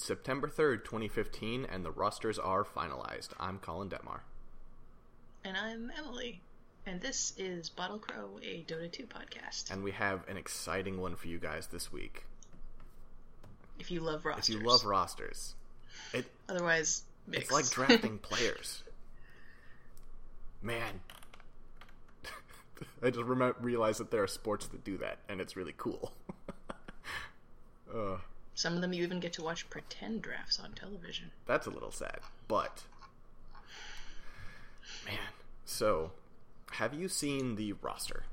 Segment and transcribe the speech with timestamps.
[0.00, 3.32] It's September 3rd, 2015, and the rosters are finalized.
[3.38, 4.20] I'm Colin Detmar.
[5.44, 6.40] And I'm Emily.
[6.86, 9.70] And this is Bottle Crow, a Dota 2 podcast.
[9.70, 12.24] And we have an exciting one for you guys this week.
[13.78, 14.48] If you love rosters.
[14.48, 15.54] If you love rosters.
[16.14, 18.82] It, Otherwise, it's like drafting players.
[20.62, 21.02] Man.
[23.02, 26.14] I just rem- realized that there are sports that do that, and it's really cool.
[27.94, 28.16] uh,
[28.60, 31.30] Some of them you even get to watch pretend drafts on television.
[31.46, 32.82] That's a little sad, but
[35.06, 35.16] man.
[35.64, 36.10] So,
[36.72, 38.24] have you seen the roster?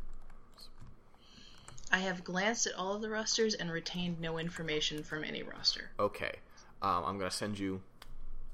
[1.93, 5.91] I have glanced at all of the rosters and retained no information from any roster.
[5.97, 6.33] Okay,
[6.81, 7.81] um, I'm gonna send you.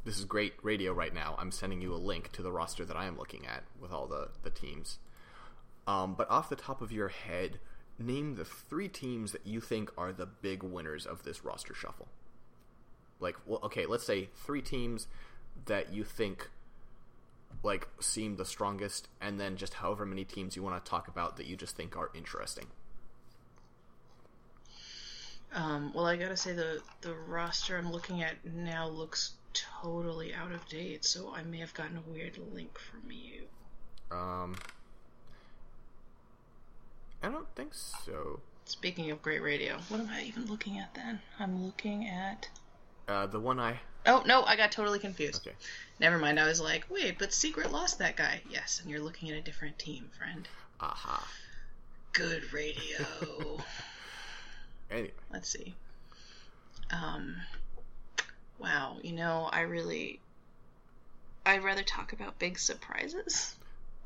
[0.05, 1.35] This is great radio right now.
[1.39, 4.05] I'm sending you a link to the roster that I am looking at with all
[4.05, 4.99] the the teams.
[5.87, 7.57] Um, but off the top of your head,
[7.99, 12.07] name the three teams that you think are the big winners of this roster shuffle.
[13.19, 15.07] Like, well, okay, let's say three teams
[15.65, 16.49] that you think
[17.61, 21.37] like seem the strongest, and then just however many teams you want to talk about
[21.37, 22.65] that you just think are interesting.
[25.53, 30.51] Um, well, I gotta say the the roster I'm looking at now looks totally out
[30.51, 33.43] of date, so I may have gotten a weird link from you.
[34.11, 34.55] Um,
[37.23, 38.39] I don't think so.
[38.65, 41.19] Speaking of great radio, what am I even looking at then?
[41.39, 42.49] I'm looking at.
[43.07, 45.47] Uh, the one I Oh no, I got totally confused.
[45.47, 45.55] okay.
[45.99, 46.39] Never mind.
[46.39, 48.41] I was like, wait, but Secret lost that guy.
[48.49, 50.47] Yes, and you're looking at a different team, friend.
[50.79, 51.27] Aha.
[52.11, 53.05] Good radio.
[54.91, 55.73] Anyway, Let's see.
[56.91, 57.37] Um.
[58.59, 58.97] Wow.
[59.01, 60.19] You know, I really.
[61.47, 63.55] I'd rather talk about big surprises.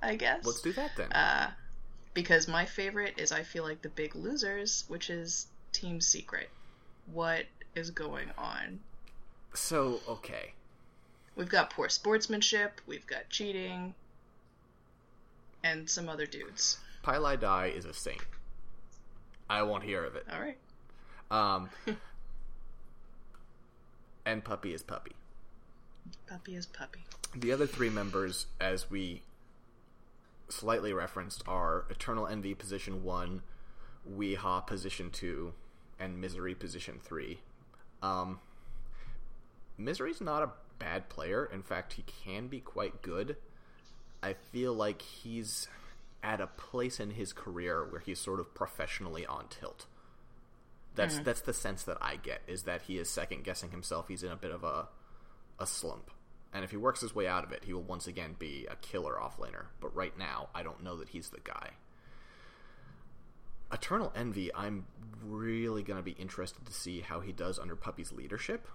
[0.02, 0.46] I guess.
[0.46, 1.12] let's do that then.
[1.12, 1.50] Uh,
[2.18, 6.50] because my favorite is I feel like the big losers, which is Team Secret.
[7.14, 7.44] What
[7.76, 8.80] is going on?
[9.54, 10.54] so, okay.
[11.36, 13.94] We've got poor sportsmanship, we've got cheating,
[15.64, 16.80] and some other dudes.
[17.04, 18.26] pieliedie is a saint.
[19.48, 20.26] I won't hear of it.
[20.34, 20.58] All right.
[21.30, 21.70] Um,
[24.26, 25.12] and Puppey is Puppey.
[26.28, 27.02] Puppey is Puppey.
[27.36, 29.22] The other three members, as we
[30.50, 33.42] slightly referenced, are Eternal Envy position one,
[34.10, 35.54] Weehaw position two,
[36.00, 37.40] and Misery position three.
[38.02, 38.40] Um,
[39.78, 41.46] Misery's not a bad player.
[41.52, 43.38] In fact, he can be quite good.
[44.22, 45.68] I feel like he's
[46.24, 49.86] at a place in his career where he's sort of professionally on tilt.
[50.96, 54.08] That's that's the sense that I get is that he is second guessing himself.
[54.08, 54.88] He's in a bit of a
[55.60, 56.10] a slump.
[56.54, 58.76] And if he works his way out of it, he will once again be a
[58.76, 59.66] killer offlaner.
[59.80, 61.72] But right now, I don't know that he's the guy.
[63.72, 64.86] Eternal Envy, I'm
[65.22, 68.68] really going to be interested to see how he does under Puppey's leadership.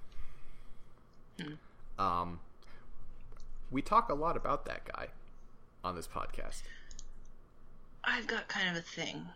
[1.99, 2.41] Um,
[3.71, 5.09] we talk a lot about that guy
[5.83, 6.63] on this podcast.
[8.05, 9.27] I've got kind of a thing.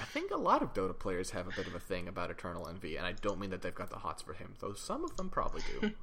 [0.00, 2.68] I think a lot of Dota players have a bit of a thing about Eternal
[2.68, 5.16] Envy, and I don't mean that they've got the hots for him, though some of
[5.16, 5.92] them probably do.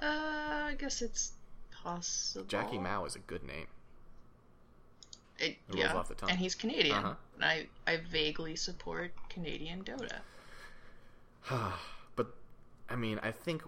[0.00, 1.32] Uh, I guess it's
[1.70, 2.46] possible.
[2.46, 3.66] Jacky Mao is a good name.
[5.38, 6.30] It, rolls yeah, off the tongue.
[6.30, 6.96] and he's Canadian.
[6.96, 7.14] Uh-huh.
[7.34, 10.20] And I, I vaguely support Canadian Dota.
[12.16, 12.34] but,
[12.88, 13.62] I mean, I think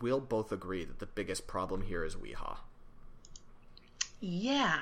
[0.00, 2.58] we'll both agree that the biggest problem here is Weehaw.
[4.20, 4.78] Yeah,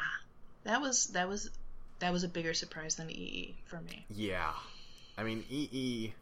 [0.65, 1.51] that was that was
[1.99, 4.05] that was a bigger surprise than EE for me.
[4.09, 4.53] Yeah.
[5.19, 6.15] I mean, EE.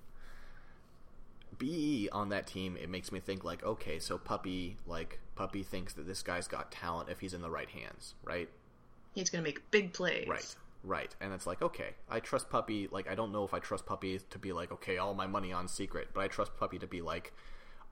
[1.59, 5.95] BE on that team, it makes me think, like, okay, so Puppey, like, Puppey thinks
[5.95, 8.49] that this guy's got talent if he's in the right hands, right?
[9.15, 10.27] He's gonna make big plays.
[10.29, 11.15] Right, right.
[11.21, 12.89] And it's like, okay, I trust Puppey.
[12.91, 15.53] Like, I don't know if I trust Puppey to be like, okay, all my money
[15.53, 17.33] on Secret, but I trust Puppey to be like,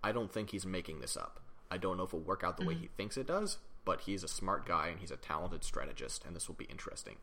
[0.03, 1.41] I don't think he's making this up.
[1.71, 2.83] I don't know if it'll work out the way mm-hmm.
[2.83, 6.37] he thinks it does, but he's a smart guy and he's a talented strategist, and
[6.37, 7.17] this will be interesting.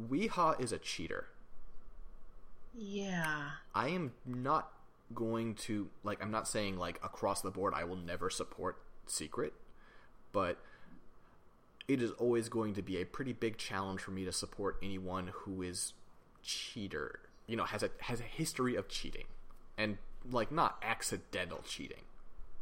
[0.00, 1.28] Weehaw is a cheater.
[2.76, 3.50] Yeah.
[3.74, 4.70] I am not
[5.14, 9.52] going to like I'm not saying like across the board I will never support secret,
[10.32, 10.58] but
[11.86, 15.30] it is always going to be a pretty big challenge for me to support anyone
[15.32, 15.92] who is
[16.42, 19.26] cheater, you know, has a has a history of cheating
[19.76, 19.98] and
[20.30, 22.02] like not accidental cheating,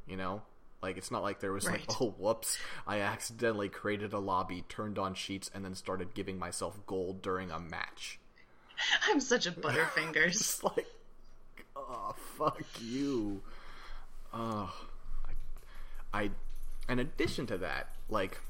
[0.06, 0.42] you know?
[0.82, 1.86] Like it's not like there was Right.
[1.88, 6.38] like, oh whoops, I accidentally created a lobby, turned on cheats, and then started giving
[6.38, 8.18] myself gold during a match.
[9.08, 10.26] I'm such a butterfingers.
[10.26, 10.86] It's like,
[11.76, 13.42] oh fuck you.
[14.32, 14.72] Oh,
[16.12, 16.30] I, I,
[16.88, 18.40] in addition to that, like,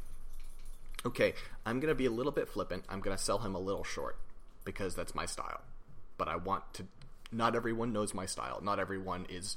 [1.05, 1.35] okay,
[1.67, 2.85] I'm gonna be a little bit flippant.
[2.89, 4.17] I'm gonna sell him a little short
[4.65, 5.61] because that's my style.
[6.19, 6.87] But I want to
[7.33, 8.61] not everyone knows my style.
[8.63, 9.57] Not everyone is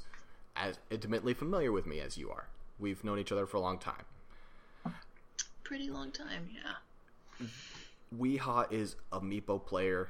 [0.56, 2.48] as intimately familiar with me as you are.
[2.78, 4.04] We've known each other for a long time.
[5.62, 7.46] Pretty long time, yeah.
[8.16, 10.08] Weehaw is a Meepo player.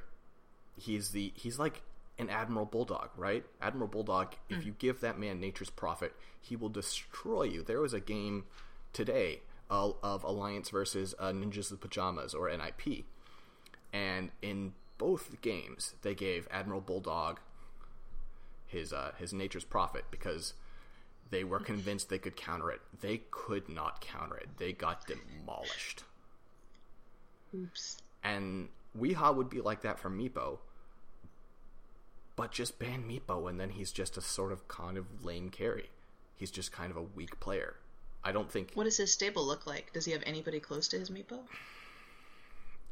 [0.76, 1.82] He's the he's like
[2.19, 3.44] an Admiral Bulldog, right?
[3.61, 7.62] Admiral Bulldog, if you give that man Nature's Prophet, he will destroy you.
[7.62, 8.44] There was a game
[8.93, 9.40] today
[9.70, 13.05] uh, of Alliance versus uh, Ninjas of Pajamas or NIP,
[13.93, 17.40] and in both games they gave Admiral Bulldog
[18.67, 20.55] his uh, his Nature's Prophet because
[21.31, 22.81] they were convinced they could counter it.
[23.00, 24.49] They could not counter it.
[24.58, 26.05] They got demolished.
[27.55, 27.99] Oops.
[28.22, 30.58] And Weehaw would be like that for Meepo.
[32.37, 35.90] But just ban Meepo and then he's just a sort of kind of lame carry.
[36.34, 37.76] He's just kind of a weak player.
[38.22, 39.93] I don't think What does his stable look like?
[39.93, 41.38] Does he have anybody close to his Meepo?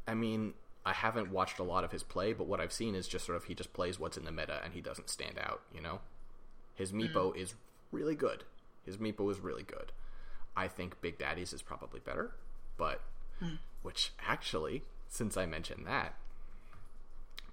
[0.06, 0.54] I mean,
[0.86, 3.36] I haven't watched a lot of his play, but what I've seen is just sort
[3.36, 6.00] of he just plays what's in the meta and he doesn't stand out, you know?
[6.74, 7.00] His hmm.
[7.00, 7.54] Meepo is
[7.90, 8.44] really good.
[8.84, 9.92] His Meepo is really good.
[10.56, 12.32] I think Big Daddy's is probably better,
[12.76, 13.00] but
[13.40, 13.56] hmm.
[13.82, 14.84] which actually,
[15.14, 16.16] since I mentioned that,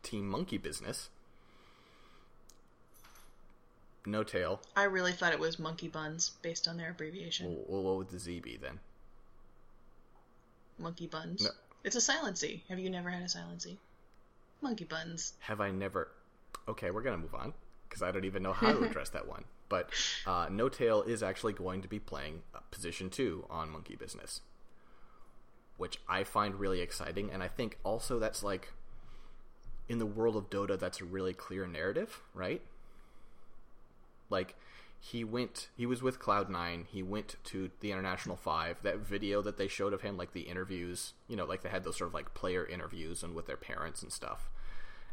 [0.02, 1.10] Team Monkey Business,
[4.04, 4.62] No Tail.
[4.76, 7.56] I really thought it was Monkey Buns based on their abbreviation.
[7.68, 8.80] Well, what would the Z be then?
[10.80, 11.44] Monkey Buns.
[11.44, 11.52] No.
[11.84, 12.62] It's a silency.
[12.68, 13.78] Have you never had a silency?
[14.62, 15.34] Monkey Buns.
[15.42, 16.08] Have I never?
[16.68, 17.54] Okay, we're gonna move on
[17.88, 19.44] because I don't even know how to address that one.
[19.70, 19.92] But
[20.26, 24.42] uh, No Tail is actually going to be playing uh, position two on Monkey Business,
[25.82, 28.72] which I find really exciting, and I think also that's like
[29.90, 32.62] in the world of Dota, that's a really clear narrative, right?
[34.30, 34.54] Like
[35.00, 36.86] he went, he was with Cloud Nine.
[36.88, 38.78] He went to the International Five.
[38.84, 41.84] That video that they showed of him, like the interviews, you know, like they had
[41.84, 44.52] those sort of like player interviews and with their parents and stuff.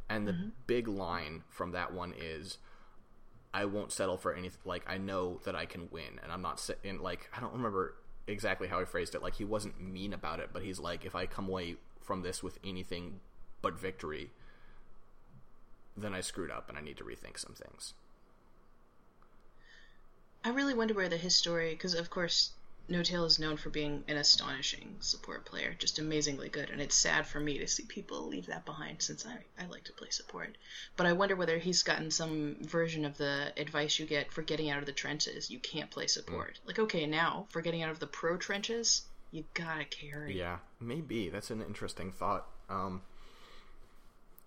[0.07, 0.49] And the mm-hmm.
[0.67, 2.59] big line from that one is,
[3.55, 4.61] "I won't settle for anything.
[4.67, 7.95] Like I know that I can win, and I'm not in like I don't remember
[8.29, 9.23] exactly how he phrased it.
[9.23, 12.43] Like he wasn't mean about it, but he's like, if I come away from this
[12.43, 13.21] with anything
[13.61, 14.31] but victory,
[15.97, 17.95] then I screwed up and I need to rethink some things."
[20.45, 22.53] I really wonder where the history, because of course,
[22.91, 26.95] No Tail is known for being an astonishing support player, just amazingly good, and it's
[26.95, 30.09] sad for me to see people leave that behind since I, I like to play
[30.11, 30.57] support.
[30.97, 34.71] But I wonder whether he's gotten some version of the advice you get for getting
[34.71, 35.51] out of the trenches.
[35.51, 36.59] You can't play support.
[36.65, 39.03] Like, okay, now for getting out of the pro trenches,
[39.33, 40.39] you gotta carry.
[40.39, 42.47] Yeah, maybe that's an interesting thought.
[42.71, 43.03] Um,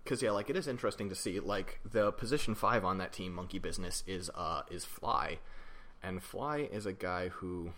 [0.03, 3.33] because yeah, like it is interesting to see like the position five on that team,
[3.33, 5.37] Monkey Business, is uh is Fly,
[6.01, 7.73] and Fly is a guy who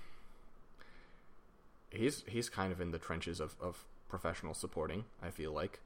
[1.93, 5.05] he's he's kind of in the trenches of of professional supporting.
[5.21, 5.79] I feel like.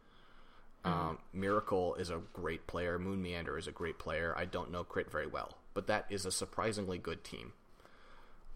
[0.85, 2.97] Um, Miracle is a great player.
[2.97, 4.33] Moon Meander is a great player.
[4.37, 7.51] I don't know Crit very well, but that is a surprisingly good team.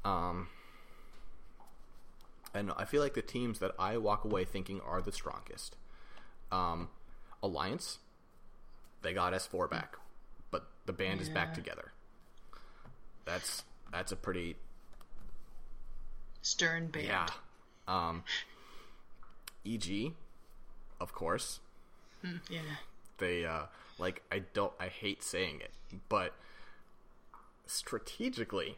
[0.06, 0.48] Um,
[2.54, 5.76] and I feel like the teams that I walk away thinking are the strongest.
[6.54, 6.88] Um,
[7.44, 8.00] Alliance,
[9.02, 9.98] they got S4 back,
[10.52, 11.92] but the band is back together.
[13.26, 14.56] That's that's a pretty
[16.42, 17.08] Stern band.
[17.08, 17.28] yeah.
[17.88, 18.24] Um,
[19.66, 20.14] EG,
[21.00, 21.60] of course,
[22.50, 22.62] Yeah.
[23.18, 23.64] they uh,
[23.98, 25.72] like I don't I hate saying it,
[26.10, 26.34] but
[27.66, 28.78] strategically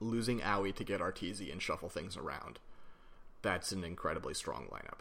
[0.00, 2.58] losing Aui to get Arteezy and shuffle things around,
[3.42, 5.00] that's an incredibly strong lineup.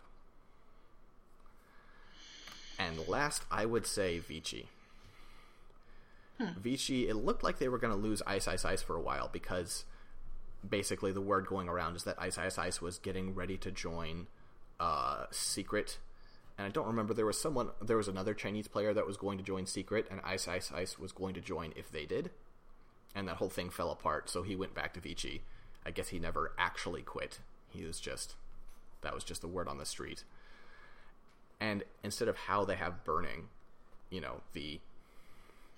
[2.80, 4.68] And last, I would say Vici.
[6.60, 9.28] Vici, it looked like they were going to lose Ice Ice Ice for a while
[9.32, 9.86] because
[10.68, 14.28] basically the word going around is that Ice Ice Ice was getting ready to join
[14.80, 15.98] uh, Secret.
[16.58, 19.38] And I don't remember there was someone there was another Chinese player that was going
[19.38, 22.32] to join Secret and Ice Ice Ice was going to join if they did.
[23.16, 25.42] And that whole thing fell apart, so he went back to Vici.
[25.86, 27.40] I guess he never actually quit.
[27.70, 28.36] He was just
[29.02, 30.24] that was just the word on the street.
[31.60, 33.48] And instead of how they have burning,
[34.10, 34.80] you know, the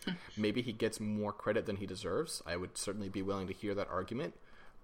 [0.38, 2.42] maybe he gets more credit than he deserves.
[2.46, 4.34] I would certainly be willing to hear that argument,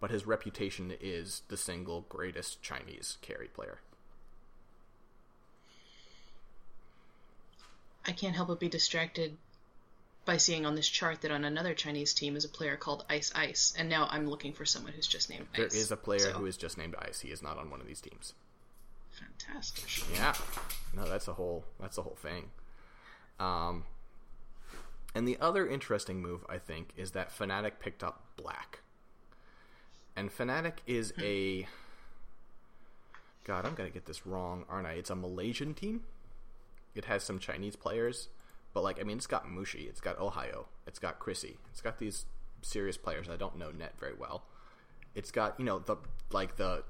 [0.05, 3.79] but his reputation is the single greatest Chinese carry player.
[8.05, 9.35] I can't help but be distracted
[10.24, 13.31] by seeing on this chart that on another Chinese team is a player called Ice
[13.33, 15.74] Ice, and now I'm looking for someone who's just named There Ice.
[15.74, 17.21] is a player So, who is just named Ice.
[17.21, 18.33] He is not on one of these teams.
[19.12, 20.07] fantastic.
[20.13, 20.35] Yeah.
[20.95, 22.51] No, that's a whole that's a whole thing.
[23.39, 23.85] Um
[25.15, 28.81] and the other interesting move I think is that Fnatic picked up Black.
[30.15, 31.67] And Fnatic is a
[33.43, 34.93] God, I'm going to get this wrong, aren't I?
[34.93, 36.01] It's a Malaysian team.
[36.95, 38.29] It has some Chinese players,
[38.74, 42.00] But like, I mean, it's got Mushi, it's got Ohaiyo, it's got Chrissy, it's got
[42.00, 42.25] these
[42.65, 44.43] serious players I don't know net very well.
[45.13, 45.98] It's got you know the
[46.31, 46.84] like the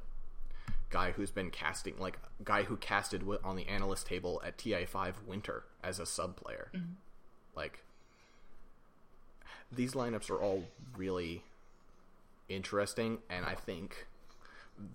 [0.90, 5.64] guy who's been casting like guy who casted on the analyst table at TI5 Winter
[5.84, 6.70] as a sub player.
[6.74, 6.94] Mm-hmm.
[7.56, 7.84] Like
[9.72, 10.64] these lineups are all
[10.98, 11.44] really
[12.50, 14.08] interesting, and I think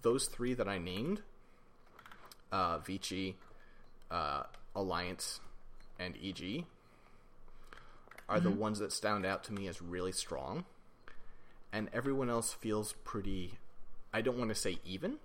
[0.03, 1.23] those three that I named,
[2.53, 3.37] uh, Vici,
[4.11, 5.41] uh, Alliance,
[5.99, 6.65] and EG,
[8.29, 8.45] are mm-hmm.
[8.45, 10.65] the ones that stand out to me as really strong,
[11.73, 13.55] and everyone else feels pretty.
[14.13, 15.17] I don't want to say even,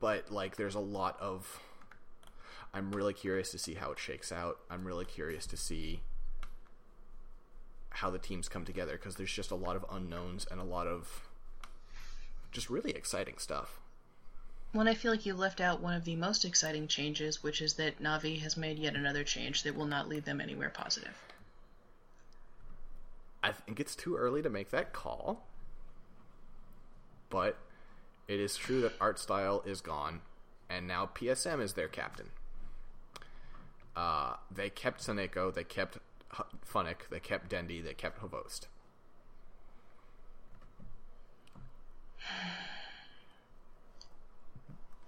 [0.00, 1.60] but like there's a lot of.
[2.74, 4.56] I'm really curious to see how it shakes out.
[4.70, 6.00] I'm really curious to see
[7.94, 10.86] how the teams come together because there's just a lot of unknowns and a lot
[10.86, 11.28] of
[12.50, 13.80] just really exciting stuff.
[14.74, 17.74] Well, I feel like you left out one of the most exciting changes, which is
[17.74, 21.14] that Navi has made yet another change that will not lead them anywhere positive.
[23.42, 25.44] I think it's too early to make that call,
[27.28, 27.58] but
[28.28, 30.20] it is true that Artstyle is gone,
[30.70, 32.30] and now PSM is their captain.
[33.94, 35.98] Uh, they kept SoNNeikO, they kept
[36.32, 38.66] Funn1k, they kept Dendi, they kept Hvost.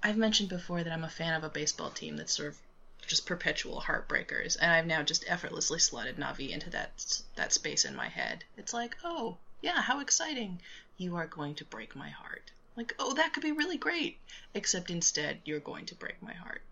[0.02, 2.58] I've mentioned before that I'm a fan of a baseball team that's sort of
[3.06, 7.96] just perpetual heartbreakers, and I've now just effortlessly slotted Navi into that that space in
[7.96, 8.44] my head.
[8.56, 10.60] It's like, oh yeah, how exciting!
[10.98, 12.50] You are going to break my heart.
[12.76, 14.18] Like, oh, that could be really great.
[14.52, 16.62] Except instead, you're going to break my heart.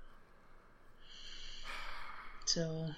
[2.45, 2.91] So,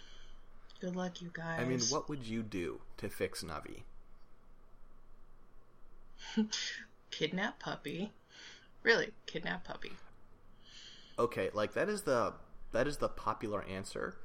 [0.85, 1.61] good luck, you guys.
[1.61, 3.83] I mean, what would you do to fix Navi?
[7.11, 8.12] kidnap Puppey.
[8.83, 9.93] Really, kidnap Puppey
[11.19, 12.35] okay, like that is the
[12.73, 14.17] that is the popular answer,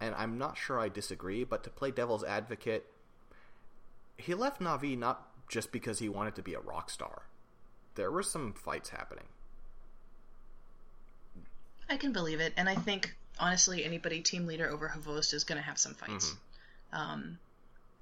[0.00, 1.44] and I'm not sure I disagree.
[1.44, 2.86] But to play devil's advocate,
[4.16, 7.22] he left Navi not just because he wanted to be a rock star.
[7.94, 9.26] There were some fights happening.
[11.88, 15.60] I can believe it, and I think honestly, anybody team leader over Hvost is going
[15.60, 16.30] to have some fights.
[16.92, 16.96] Mm-hmm.
[16.96, 17.38] Um,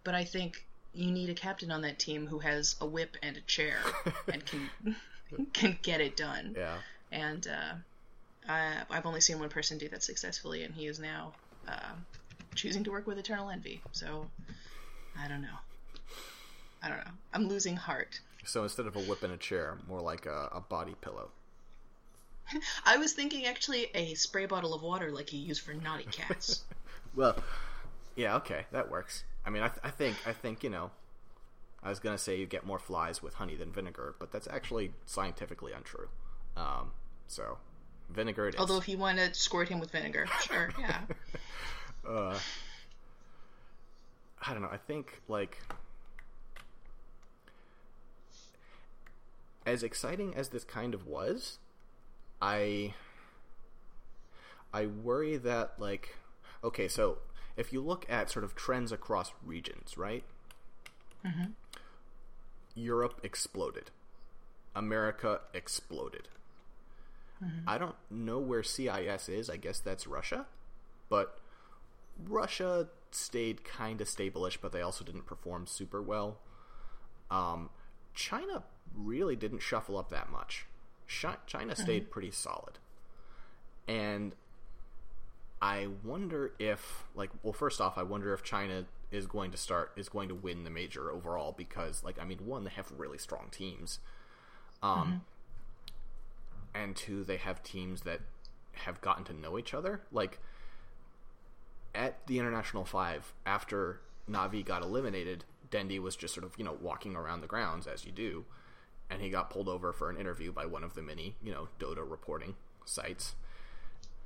[0.05, 3.37] but I think you need a captain on that team who has a whip and
[3.37, 3.79] a chair
[4.33, 4.71] and can
[5.53, 6.55] can get it done.
[6.57, 6.77] Yeah.
[7.11, 11.33] And uh, uh, I've only seen one person do that successfully, and he is now
[11.69, 11.93] uh,
[12.55, 13.81] choosing to work with Eternal Envy.
[13.93, 14.27] So
[15.19, 15.59] I don't know.
[16.83, 17.13] I don't know.
[17.33, 18.21] I'm losing heart.
[18.45, 21.31] So instead of a whip and a chair, more like a, a body pillow.
[22.85, 26.65] I was thinking actually a spray bottle of water like you use for naughty cats.
[27.15, 27.37] well,
[28.17, 29.25] yeah, okay, that works.
[29.45, 30.91] I mean, I, th- I think I think you know,
[31.83, 34.93] I was gonna say you get more flies with honey than vinegar, but that's actually
[35.07, 36.09] scientifically untrue.
[36.57, 36.93] Um,
[37.27, 37.59] so
[38.11, 38.49] vinegar.
[38.49, 41.01] It Although, if you want to squirt him with vinegar, sure, yeah.
[42.09, 42.39] uh,
[44.47, 44.71] I don't know.
[44.71, 45.59] I think like
[49.65, 51.59] as exciting as this kind of was,
[52.43, 52.95] I
[54.75, 56.17] I worry that like
[56.65, 57.19] okay, so
[57.57, 60.25] if you look at sort of trends across regions, right?
[61.25, 61.53] Mm-hmm.
[62.75, 63.91] Europe exploded.
[64.75, 66.29] America exploded.
[67.43, 67.69] Mm-hmm.
[67.69, 69.51] I don't know where CIS is.
[69.51, 70.47] I guess that's Russia.
[71.09, 71.39] But
[72.27, 76.39] Russia stayed kind of stable-ish, but they also didn't perform super well.
[77.31, 77.69] Um,
[78.15, 78.63] China
[78.97, 80.67] really didn't shuffle up that much.
[81.07, 81.83] China mm-hmm.
[81.83, 82.79] stayed pretty solid.
[83.89, 84.35] And
[85.61, 89.93] I wonder if, like, well, first off, I wonder if China is going to start
[89.97, 93.19] is going to win the major overall because, like, I mean, one, they have really
[93.19, 93.99] strong teams.
[94.83, 95.17] Um, mm-hmm
[96.75, 98.21] and two, they have teams that
[98.73, 100.01] have gotten to know each other.
[100.11, 100.39] Like
[101.95, 106.77] at the International Five, after Navi got eliminated, Dendi was just sort of you know
[106.81, 108.45] walking around the grounds as you do,
[109.13, 111.69] and he got pulled over for an interview by one of the many you know
[111.79, 112.55] Dota reporting
[112.85, 113.35] sites.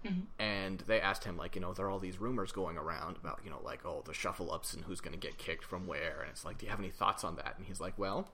[0.05, 0.21] Mm-hmm.
[0.39, 3.41] And they asked him, like, you know, there are all these rumors going around about,
[3.43, 6.21] you know, like, oh, the shuffle ups and who's going to get kicked from where.
[6.21, 7.55] And it's like, do you have any thoughts on that?
[7.57, 8.29] And he's like, well,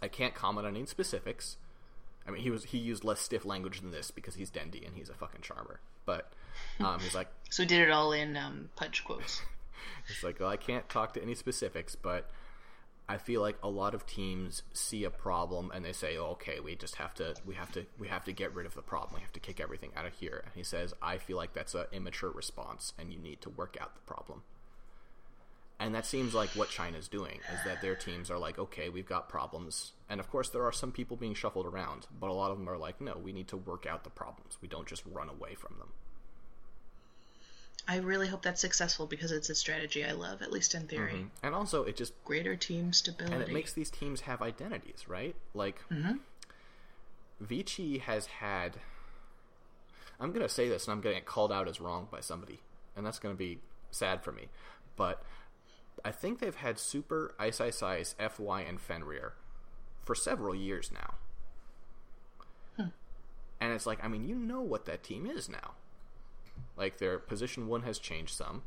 [0.00, 1.58] I can't comment on any specifics,
[2.26, 4.96] I mean, he was he used less stiff language than this because he's Dendi and
[4.96, 5.80] he's a fucking charmer.
[6.06, 6.32] But
[6.80, 9.42] um, he's like, so did it all in um, punch quotes.
[10.08, 12.30] It's like, well, I can't talk to any specifics, but
[13.08, 16.58] I feel like a lot of teams see a problem and they say, oh, "Okay,
[16.60, 19.16] we just have to, we have to, we have to get rid of the problem.
[19.16, 21.74] We have to kick everything out of here." And he says, "I feel like that's
[21.74, 24.42] an immature response, and you need to work out the problem."
[25.80, 29.08] and that seems like what China's doing is that their teams are like, okay, we've
[29.08, 32.50] got problems, and of course there are some people being shuffled around, but a lot
[32.50, 34.56] of them are like, no, we need to work out the problems.
[34.62, 35.88] We don't just run away from them.
[37.86, 41.12] I really hope that's successful because it's a strategy I love, at least in theory.
[41.12, 41.46] Mm-hmm.
[41.46, 45.36] And also, it just greater team stability, and it makes these teams have identities, right?
[45.52, 46.14] Like mm-hmm.
[47.40, 48.78] Vici has had.
[50.18, 52.60] I'm gonna say this, and I'm gonna get called out as wrong by somebody,
[52.96, 53.58] and that's gonna be
[53.90, 54.48] sad for me.
[54.96, 55.22] But
[56.04, 59.34] I think they've had Super Ice Ice Ice, FY, and Fenrir
[60.04, 61.14] for several years now.
[62.76, 62.90] Hmm.
[63.60, 65.72] And it's like, I mean, you know what that team is now.
[66.76, 68.62] Like their position one has changed some,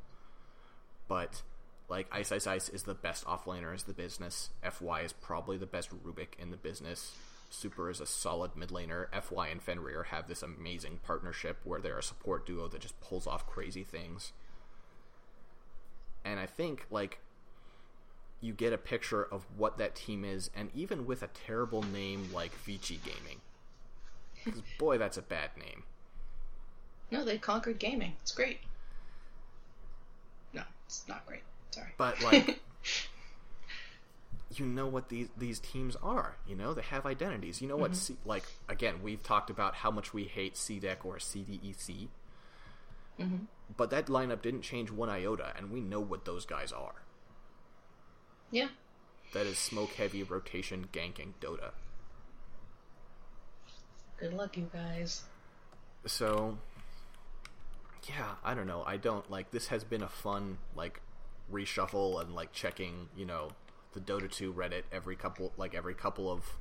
[1.07, 1.41] but
[1.89, 4.49] like Ice Ice Ice is the best offlaner in the business.
[4.61, 7.15] FY is probably the best Rubik in the business.
[7.49, 9.07] Super is a solid mid laner.
[9.11, 13.25] FY and Fenrir have this amazing partnership where they're a support duo that just pulls
[13.25, 14.33] off crazy things.
[16.25, 17.19] And I think like
[18.41, 22.29] you get a picture of what that team is, and even with a terrible name
[22.33, 23.41] like Vici Gaming,
[24.43, 25.83] because boy, that's a bad name.
[27.11, 28.13] No, they conquered gaming.
[28.21, 28.59] It's great.
[30.53, 31.43] No, it's not great.
[31.71, 31.93] Sorry.
[31.97, 32.59] But like
[34.55, 36.35] you know what these these teams are.
[36.47, 37.61] You know they have identities.
[37.61, 37.91] You know what?
[37.91, 38.13] Mm-hmm.
[38.13, 42.07] C- like again, we've talked about how much we hate CDEC or CDEC,
[43.19, 43.35] mm-hmm.
[43.75, 47.03] but that lineup didn't change one iota, and we know what those guys are.
[48.51, 48.69] Yeah.
[49.33, 51.71] That is smoke heavy rotation ganking Dota.
[54.17, 55.23] Good luck, you guys.
[56.05, 56.57] So,
[58.07, 58.83] yeah, I don't know.
[58.85, 61.01] I don't like this has been a fun like
[61.51, 63.49] reshuffle and like checking, you know,
[63.93, 66.57] the Dota 2 Reddit every couple like every couple of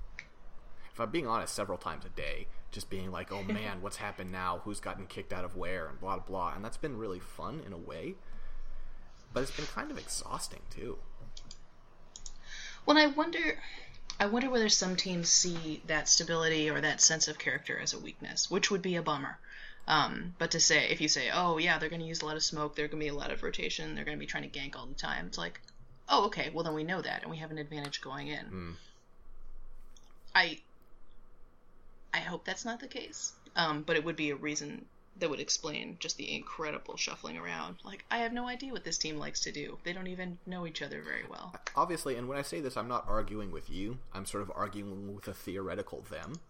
[0.93, 4.33] if I'm being honest, several times a day, just being like, "Oh man, what's happened
[4.33, 4.63] now?
[4.65, 6.55] Who's gotten kicked out of where?" and blah blah blah.
[6.55, 8.15] And that's been really fun in a way,
[9.33, 10.99] but it's been kind of exhausting too.
[12.87, 13.59] Well, I wonder,
[14.19, 17.99] I wonder whether some teams see that stability or that sense of character as a
[17.99, 19.39] weakness, which would be a bummer.
[19.89, 22.37] Um, but to say, if you say, oh yeah, they're going to use a lot
[22.37, 24.49] of smoke, they're going to be a lot of rotation, they're going to be trying
[24.49, 25.61] to gank all the time, it's like,
[26.09, 28.47] oh okay, well then we know that and we have an advantage going in.
[28.47, 28.75] Mm.
[30.35, 30.59] I,
[32.13, 33.33] I hope that's not the case.
[33.55, 34.85] Um, but it would be a reason
[35.19, 37.77] that would explain just the incredible shuffling around.
[37.85, 39.79] Like, I have no idea what this team likes to do.
[39.83, 41.55] They don't even know each other very well.
[41.75, 43.99] Obviously, and when I say this, I'm not arguing with you.
[44.13, 46.41] I'm sort of arguing with a theoretical them.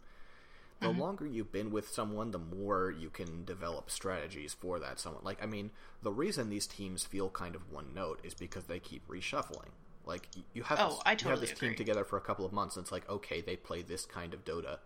[0.81, 1.01] The Mm-hmm.
[1.01, 5.25] longer you've been with someone, the more you can develop strategies for that someone.
[5.25, 5.71] Like, I mean,
[6.03, 9.71] the reason these teams feel kind of one note is because they keep reshuffling.
[10.05, 12.45] Like, you have Oh, this, I you have totally this team together for a couple
[12.47, 14.79] of months, and it's like, okay, they play this kind of Dota,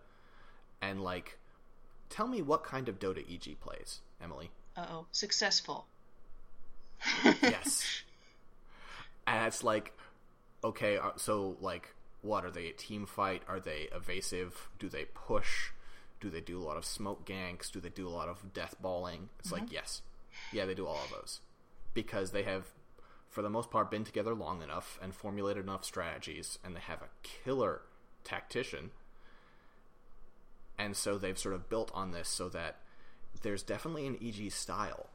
[0.81, 1.39] and like,
[2.09, 4.51] tell me what kind of Dota EG plays, Emily.
[4.75, 5.87] Uh oh, successful.
[7.41, 8.03] yes.
[9.27, 9.93] And it's like,
[10.63, 13.43] okay, uh, so like, what are they a team fight?
[13.47, 14.69] Are they evasive?
[14.79, 15.71] Do they push?
[16.21, 17.71] Do they do a lot of smoke ganks?
[17.71, 19.29] Do they do a lot of death balling?
[19.39, 19.73] It's like, mm-hmm.
[19.73, 20.01] yes,
[20.53, 21.41] yeah, they do all of those.
[21.93, 22.67] Because they have,
[23.27, 27.01] for the most part, been together long enough and formulated enough strategies, and they have
[27.01, 27.81] a killer
[28.23, 28.91] tactician,
[30.77, 32.77] and so they've sort of built on this so that
[33.41, 35.10] there's definitely an EG style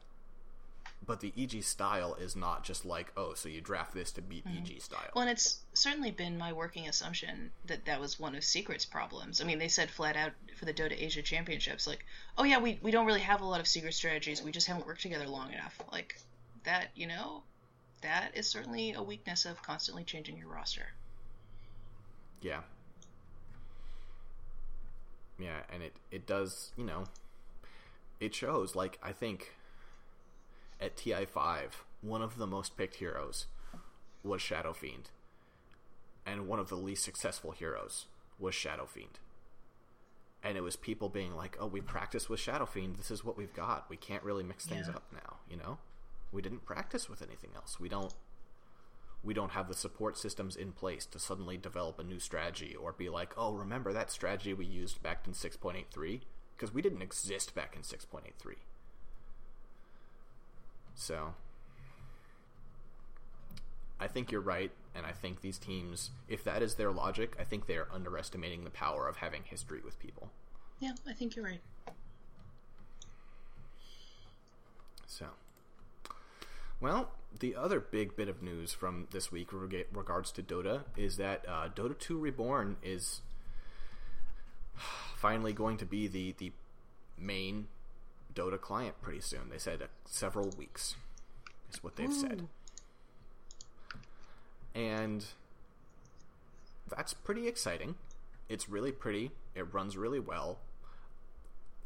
[1.05, 4.43] but the EG style is not just like, oh, so you draft this to beat
[4.45, 4.79] EG mm-hmm.
[4.79, 5.09] style.
[5.15, 9.41] Well, and it's certainly been my working assumption that that was one of Secret's problems.
[9.41, 12.05] I mean, they said flat out for the Dota Asia Championships, like,
[12.37, 14.41] oh yeah, we, we don't really have a lot of secret strategies.
[14.41, 15.79] We just haven't worked together long enough.
[15.91, 16.15] Like,
[16.65, 17.43] that, you know,
[18.01, 20.93] that is certainly a weakness of constantly changing your roster.
[22.41, 22.61] Yeah.
[25.39, 27.05] Yeah, and it, it does, you know,
[28.19, 28.75] it shows.
[28.75, 29.53] Like, I think
[30.79, 33.47] at TI5, one of the most picked heroes
[34.23, 35.09] was Shadow Fiend.
[36.25, 38.05] And one of the least successful heroes
[38.37, 39.19] was Shadow Fiend.
[40.43, 42.97] And it was people being like, oh, we practice with Shadow Fiend.
[42.97, 43.89] This is what we've got.
[43.89, 44.95] We can't really mix things Yeah.
[44.95, 45.79] up now, you know?
[46.31, 47.79] We didn't practice with anything else.
[47.79, 48.13] We don't
[49.23, 52.93] we don't have the support systems in place to suddenly develop a new strategy or
[52.93, 56.21] be like, oh, remember that strategy we used back in 6.83?
[56.55, 58.57] Because we didn't exist back in 6.83.
[60.97, 61.35] So,
[63.99, 67.43] I think you're right, and I think these teams, if that is their logic, I
[67.43, 70.31] think they are underestimating the power of having history with people.
[70.79, 71.61] Yeah, I think you're right.
[75.05, 75.27] So,
[76.81, 81.17] well, the other big bit of news from this week rega- regards to Dota is
[81.17, 83.21] that uh, Dota 2 Reborn is
[85.15, 86.51] finally going to be the the
[87.19, 87.67] main
[88.37, 89.49] Dota client pretty soon.
[89.49, 90.95] They said uh, several weeks
[91.71, 92.47] is what they've said,
[94.75, 95.25] and
[96.95, 97.95] that's pretty exciting.
[98.47, 99.31] It's really pretty.
[99.55, 100.59] It runs really well.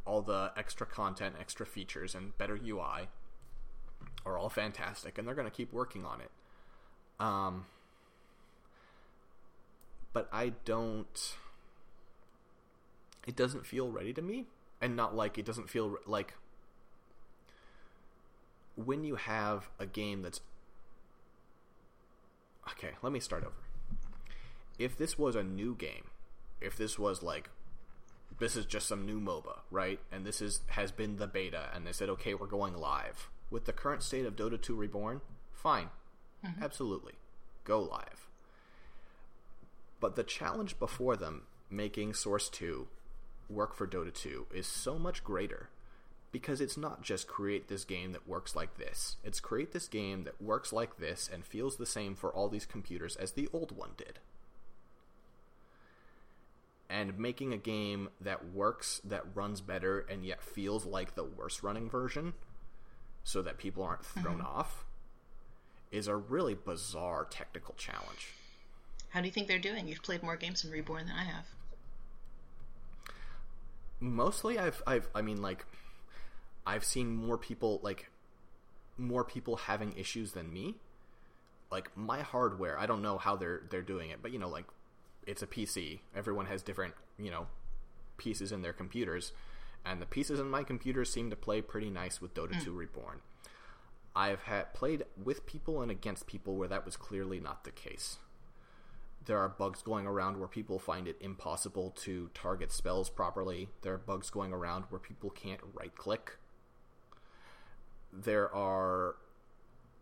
[0.05, 3.07] All the extra content, extra features, and better UI
[4.25, 6.31] are all fantastic, and they're going to keep working on it.
[7.19, 7.65] Um,
[10.11, 11.35] but I don't.
[13.25, 14.47] It doesn't feel ready to me,
[14.81, 16.33] and not like it doesn't feel like
[18.85, 20.41] when you have a game that's
[22.71, 22.91] okay.
[23.01, 23.53] Let me start over.
[24.79, 26.09] If this was a new game,
[26.59, 27.49] if this was like
[28.39, 29.99] this is just some new MOBA, right?
[30.11, 33.65] And this is has been the beta, and they said, okay, we're going live with
[33.65, 35.21] the current state of Dota 2 Reborn.
[35.53, 35.89] Fine,
[36.45, 36.63] mm-hmm.
[36.63, 37.13] absolutely,
[37.63, 38.27] go live.
[39.99, 42.87] But the challenge before them, making Source 2
[43.47, 45.69] work for Dota 2, is so much greater
[46.31, 49.17] because it's not just create this game that works like this.
[49.23, 52.65] It's create this game that works like this and feels the same for all these
[52.65, 54.19] computers as the old one did
[56.91, 61.63] and making a game that works, that runs better, and yet feels like the worst
[61.63, 62.33] running version
[63.23, 64.57] so that people aren't thrown mm-hmm.
[64.57, 64.83] off
[65.89, 68.33] is a really bizarre technical challenge.
[69.09, 69.87] How do you think they're doing?
[69.87, 71.45] You've played more games in Reborn than I have.
[74.01, 75.65] Mostly I've I've I mean like
[76.65, 78.09] I've seen more people like
[78.97, 80.75] more people having issues than me.
[81.71, 84.65] Like my hardware, I don't know how they're they're doing it, but you know like
[85.25, 85.99] it's a PC.
[86.15, 87.47] Everyone has different, you know,
[88.17, 89.31] pieces in their computers,
[89.85, 92.63] and the pieces in my computer seem to play pretty nice with Dota mm.
[92.63, 93.21] 2 Reborn.
[94.15, 98.17] I've had played with people and against people where that was clearly not the case.
[99.25, 103.69] There are bugs going around where people find it impossible to target spells properly.
[103.83, 106.37] There are bugs going around where people can't right click.
[108.13, 109.15] There are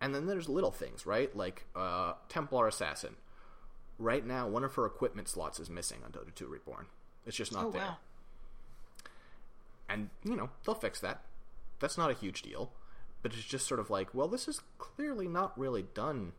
[0.01, 1.35] and then there's little things, right?
[1.35, 3.15] Like uh, Templar Assassin
[3.99, 6.87] right now one of her equipment slots is missing on Dota 2 Reborn.
[7.27, 7.81] It's just not oh, there.
[7.81, 7.97] Wow.
[9.89, 11.21] And, you know, they'll fix that.
[11.79, 12.71] That's not a huge deal.
[13.21, 16.31] But it's just sort of like, well, this is clearly not really done.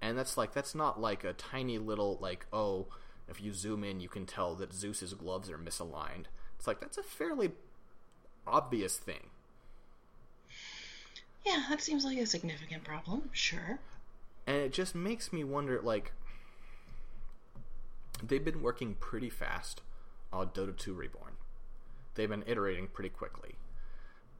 [0.00, 2.86] And that's like, that's not like a tiny little, like, oh,
[3.28, 6.26] if you zoom in, you can tell that Zeus's gloves are misaligned.
[6.56, 7.50] It's like, that's a fairly
[8.46, 9.30] obvious thing.
[11.48, 13.78] Yeah, that seems like a significant problem, sure.
[14.46, 16.12] And it just makes me wonder, like,
[18.22, 19.80] they've been working pretty fast
[20.30, 21.32] on Dota 2 Reborn.
[22.14, 23.54] They've been iterating pretty quickly.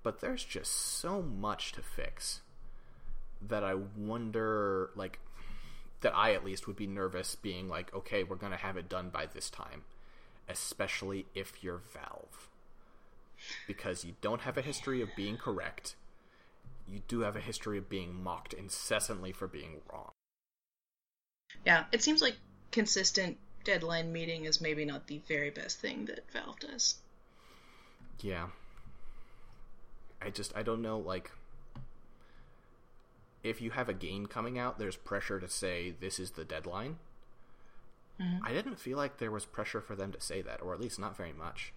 [0.02, 2.40] But there's just so much to fix
[3.40, 5.18] that I wonder, like,
[6.02, 8.88] that I at least would be nervous being like, okay, we're going to have it
[8.88, 9.84] done by this time.
[10.46, 12.50] Especially if you're Valve.
[13.66, 15.94] Because you don't have a history of being correct.
[16.90, 20.10] You do have a history of being mocked incessantly for being wrong.
[21.64, 22.36] Yeah, it seems like
[22.70, 26.96] consistent deadline meeting is maybe not the very best thing that Valve does.
[28.20, 28.48] Yeah.
[30.20, 31.30] I just I don't know like
[33.42, 36.98] if you have a game coming out, there's pressure to say this is the deadline.
[38.20, 38.44] Mm-hmm.
[38.44, 40.98] I didn't feel like there was pressure for them to say that, or at least
[40.98, 41.72] not very much.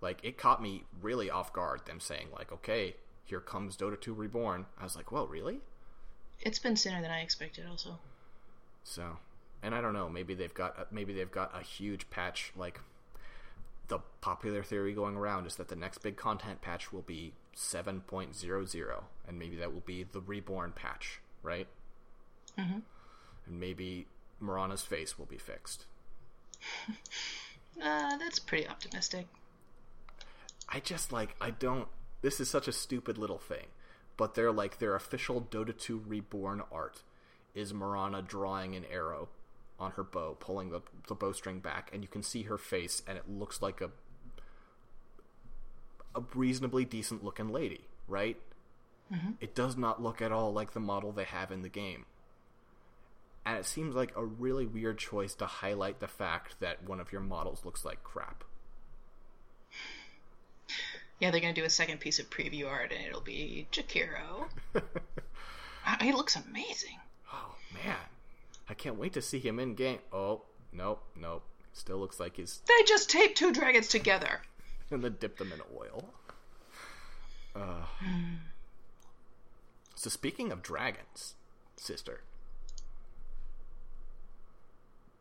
[0.00, 1.86] Like it caught me really off guard.
[1.86, 2.94] Them saying like, "Okay,
[3.26, 5.60] here comes Dota 2 Reborn." I was like, "Whoa, really?"
[6.40, 7.98] It's been sooner than I expected, also.
[8.84, 9.18] So
[9.62, 12.80] and I don't know, maybe they've got maybe they've got a huge patch like
[13.88, 19.04] the popular theory going around is that the next big content patch will be 7.00
[19.28, 21.68] and maybe that will be the reborn patch, right?
[22.58, 22.78] Mm-hmm.
[23.46, 24.06] And maybe
[24.42, 25.86] Mirana's face will be fixed.
[27.82, 29.26] uh, that's pretty optimistic.
[30.68, 31.88] I just like I don't
[32.22, 33.66] this is such a stupid little thing.
[34.16, 37.02] But they're like their official Dota 2 reborn art
[37.54, 39.28] is Mirana drawing an arrow
[39.78, 43.18] on her bow, pulling the, the bowstring back, and you can see her face, and
[43.18, 43.90] it looks like a
[46.16, 48.38] a reasonably decent looking lady, right?
[49.12, 49.32] Mm-hmm.
[49.40, 52.06] It does not look at all like the model they have in the game.
[53.44, 57.12] And it seems like a really weird choice to highlight the fact that one of
[57.12, 58.42] your models looks like crap.
[61.18, 64.48] Yeah, they're going to do a second piece of preview art, and it'll be Jakiro.
[66.00, 66.98] he looks amazing.
[67.32, 67.96] Oh, man.
[68.68, 70.00] I can't wait to see him in game.
[70.12, 71.42] Oh, nope, nope.
[71.72, 72.60] Still looks like he's.
[72.66, 74.42] They just taped two dragons together.
[74.90, 76.08] and then dipped them in oil.
[77.54, 77.86] Uh.
[79.94, 81.34] so speaking of dragons,
[81.76, 82.20] sister.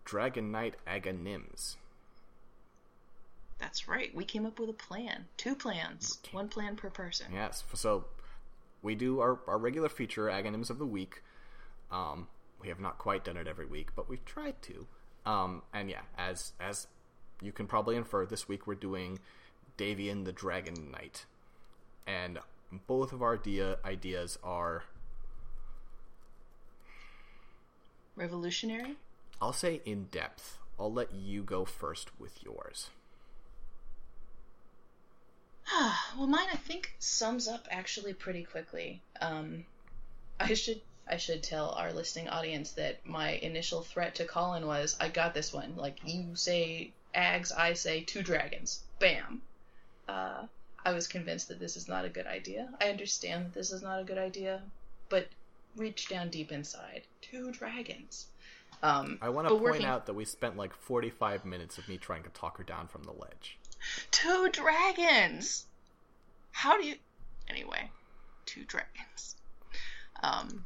[0.03, 1.77] Dragon Knight Aghanims.
[3.59, 4.13] That's right.
[4.13, 5.25] We came up with a plan.
[5.37, 6.19] Two plans.
[6.31, 7.27] One plan per person.
[7.33, 7.63] Yes.
[7.73, 8.05] So
[8.81, 11.21] we do our, our regular feature, Aghanims of the Week.
[11.91, 12.27] Um,
[12.61, 14.87] we have not quite done it every week, but we've tried to.
[15.25, 16.87] Um, and yeah, as as
[17.41, 19.19] you can probably infer, this week we're doing
[19.77, 21.25] Davian the Dragon Knight,
[22.05, 22.39] and
[22.87, 24.83] both of our idea ideas are
[28.15, 28.95] Revolutionary?
[29.41, 30.57] I'll say in depth.
[30.79, 32.89] I'll let you go first with yours.
[36.17, 39.01] well, mine I think sums up actually pretty quickly.
[39.21, 39.65] Um,
[40.39, 44.95] I should I should tell our listening audience that my initial threat to Colin was,
[44.99, 48.83] "I got this one." Like you say Ags, I say two dragons.
[48.99, 49.41] Bam.
[50.07, 50.45] Uh,
[50.83, 52.69] I was convinced that this is not a good idea.
[52.79, 54.61] I understand that this is not a good idea,
[55.09, 55.27] but
[55.75, 57.03] reach down deep inside.
[57.21, 58.27] Two dragons.
[58.83, 61.97] Um, I want to point working- out that we spent like 45 minutes of me
[61.97, 63.57] trying to talk her down from the ledge.
[64.11, 65.65] Two dragons.
[66.51, 66.95] How do you?
[67.49, 67.91] Anyway,
[68.45, 69.35] two dragons.
[70.23, 70.65] Um,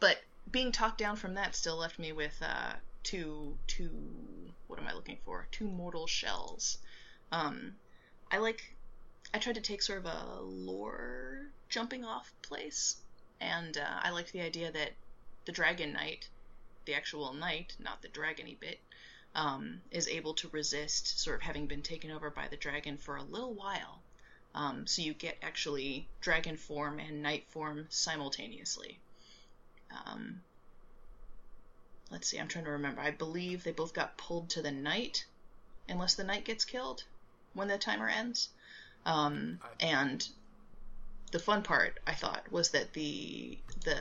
[0.00, 3.90] but being talked down from that still left me with uh, two two.
[4.66, 5.48] What am I looking for?
[5.50, 6.78] Two mortal shells.
[7.30, 7.76] Um,
[8.30, 8.74] I like.
[9.34, 12.96] I tried to take sort of a lore jumping off place,
[13.40, 14.92] and uh, I liked the idea that
[15.44, 16.28] the Dragon Knight,
[16.84, 18.78] the actual knight, not the dragony bit,
[19.34, 23.16] um, is able to resist sort of having been taken over by the dragon for
[23.16, 24.02] a little while.
[24.54, 28.98] Um, so you get actually dragon form and knight form simultaneously.
[29.90, 30.42] Um,
[32.10, 33.00] let's see, I'm trying to remember.
[33.00, 35.24] I believe they both got pulled to the knight,
[35.88, 37.04] unless the knight gets killed
[37.54, 38.50] when the timer ends.
[39.06, 40.26] Um, and
[41.32, 43.98] the fun part I thought was that the the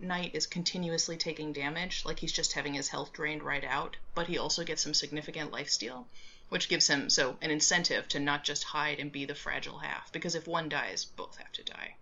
[0.00, 4.26] knight is continuously taking damage, like he's just having his health drained right out, but
[4.26, 6.06] he also gets some significant life steal,
[6.48, 10.12] which gives him so an incentive to not just hide and be the fragile half,
[10.12, 11.94] because if one dies, both have to die.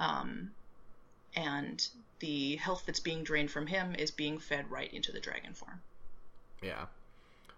[0.00, 0.52] Um,
[1.36, 1.86] and
[2.20, 5.82] the health that's being drained from him is being fed right into the dragon form.
[6.62, 6.86] Yeah.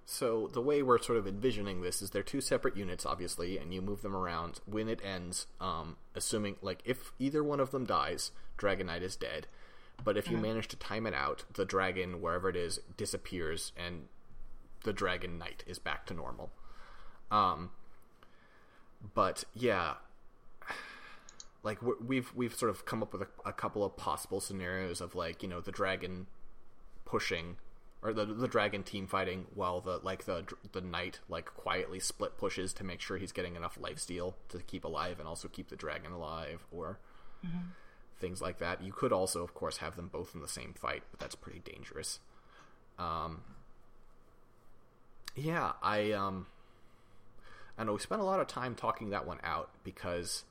[0.06, 3.72] So the way we're sort of envisioning this is they're two separate units, obviously, and
[3.72, 4.60] you move them around.
[4.66, 9.14] When it ends, um, assuming like if either one of them dies, Dragon Knight is
[9.16, 9.46] dead.
[10.02, 14.06] But if you manage to time it out, the dragon wherever it is disappears, and
[14.82, 16.50] the Dragon Knight is back to normal.
[17.30, 17.70] Um,
[19.14, 19.94] but yeah,
[21.62, 25.00] like we- we've we've sort of come up with a, a couple of possible scenarios
[25.02, 26.26] of like you know the dragon
[27.04, 27.56] pushing
[28.02, 32.38] or the the dragon team fighting while the like the the knight like quietly split
[32.38, 35.68] pushes to make sure he's getting enough life steal to keep alive and also keep
[35.68, 36.98] the dragon alive or
[38.18, 38.82] things like that.
[38.82, 41.60] You could also of course have them both in the same fight, but that's pretty
[41.60, 42.20] dangerous.
[42.98, 43.42] Um
[45.36, 46.46] yeah, I um
[47.78, 50.44] I know we spent a lot of time talking that one out because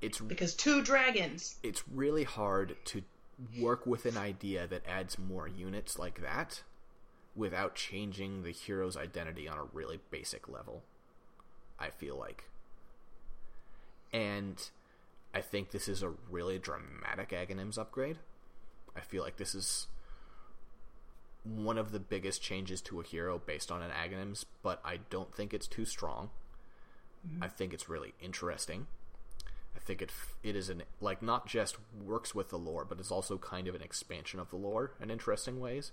[0.00, 1.56] it's Because two dragons.
[1.62, 3.02] it's really hard to
[3.58, 6.62] work with an idea that adds more units like that
[7.34, 10.82] without changing the hero's identity on a really basic level.
[11.78, 12.44] I feel like.
[14.12, 14.62] And
[15.32, 18.18] I think this is a really dramatic Aghanims upgrade.
[18.96, 19.86] I feel like this is
[21.44, 25.34] one of the biggest changes to a hero based on an Aghanims, but I don't
[25.34, 26.30] think it's too strong.
[27.26, 27.44] Mm-hmm.
[27.44, 28.86] I think it's really interesting.
[29.80, 30.10] I think it
[30.42, 33.74] it is an like not just works with the lore, but it's also kind of
[33.74, 35.92] an expansion of the lore in interesting ways.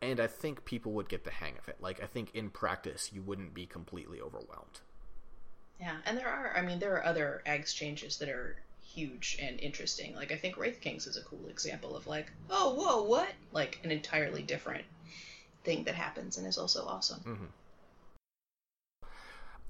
[0.00, 1.76] And I think people would get the hang of it.
[1.80, 4.80] Like I think in practice you wouldn't be completely overwhelmed.
[5.82, 9.58] Yeah, and there are, I mean, there are other Ags changes that are huge and
[9.58, 10.14] interesting.
[10.14, 13.32] Like, I think Wraith Kings is a cool example of, like, oh, whoa, what?
[13.50, 14.84] Like, an entirely different
[15.64, 17.20] thing that happens and is also awesome.
[17.20, 17.44] Mm-hmm.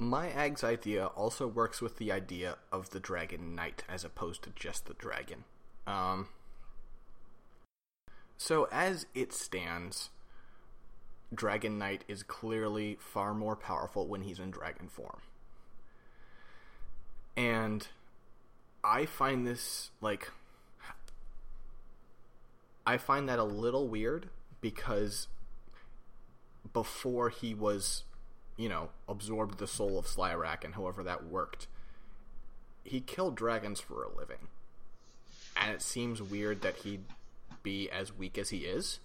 [0.02, 4.50] My Ag's idea also works with the idea of the Dragon Knight as opposed to
[4.56, 5.44] just the dragon.
[5.86, 6.26] Um,
[8.36, 10.10] so, as it stands,
[11.32, 15.20] Dragon Knight is clearly far more powerful when he's in dragon form.
[17.36, 17.86] And
[18.82, 20.32] I find this, like,
[22.84, 25.28] I find that a little weird because
[26.72, 28.02] before he was,
[28.62, 31.66] you know, absorbed the soul of Slyrak and however that worked,
[32.84, 34.46] he killed dragons for a living.
[35.56, 37.02] And it seems weird that he'd
[37.64, 39.00] be as weak as he is,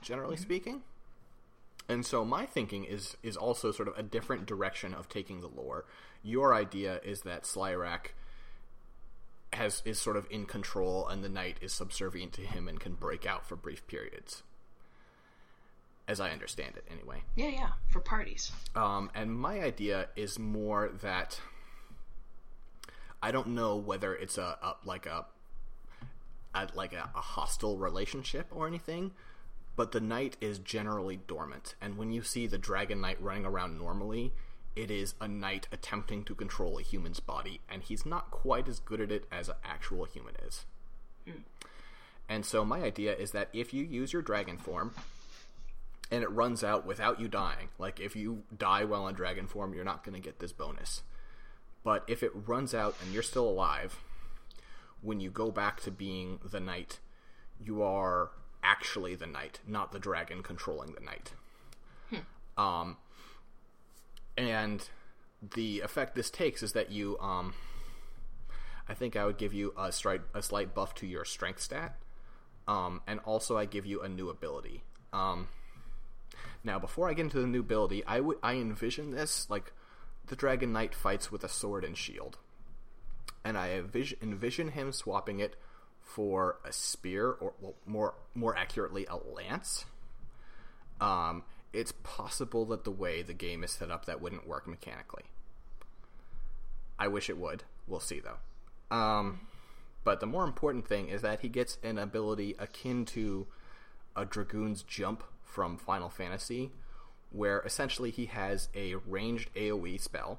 [0.00, 0.80] generally speaking.
[1.90, 5.46] And so my thinking is is also sort of a different direction of taking the
[5.46, 5.84] lore.
[6.22, 8.14] Your idea is that Slyrak
[9.52, 12.94] has is sort of in control and the knight is subservient to him and can
[12.94, 14.42] break out for brief periods.
[16.08, 17.22] As I understand it anyway.
[17.34, 18.52] Yeah, yeah, for parties.
[18.76, 21.40] Um, and my idea is more that
[23.20, 25.26] I don't know whether it's a, a like a,
[26.54, 29.12] a like a, a hostile relationship or anything,
[29.74, 33.76] but the knight is generally dormant, and when you see the dragon knight running around
[33.76, 34.32] normally,
[34.76, 38.78] it is a knight attempting to control a human's body, and he's not quite as
[38.78, 40.66] good at it as an actual human is.
[42.28, 44.92] And so my idea is that if you use your dragon form
[46.10, 49.74] and it runs out without you dying, like if you die while in dragon form,
[49.74, 51.02] you're not going to get this bonus.
[51.82, 54.00] But if it runs out and you're still alive,
[55.02, 56.98] when you go back to being the knight,
[57.60, 58.30] you are
[58.62, 61.32] actually the knight, not the dragon controlling the knight.
[62.56, 62.96] Um,
[64.36, 64.88] and
[65.54, 67.54] the effect this takes is that you, um,
[68.88, 71.96] I think I would give you a slight a slight buff to your strength stat,
[72.66, 74.84] um, and also I give you a new ability.
[75.12, 75.48] Um,
[76.66, 79.72] now, before I get into the new ability, I I envision this like
[80.26, 82.38] the Dragon Knight fights with a sword and shield,
[83.44, 85.54] and I envision, envision him swapping it
[86.02, 89.84] for a spear, or well, more more accurately, a lance.
[91.00, 95.22] Um, it's possible that the way the game is set up, that wouldn't work mechanically.
[96.98, 97.62] I wish it would.
[97.86, 98.96] We'll see though.
[98.96, 99.42] Um,
[100.02, 103.46] but the more important thing is that he gets an ability akin to
[104.16, 105.22] a dragoon's jump
[105.56, 106.70] from Final Fantasy,
[107.30, 110.38] where essentially he has a ranged AOE spell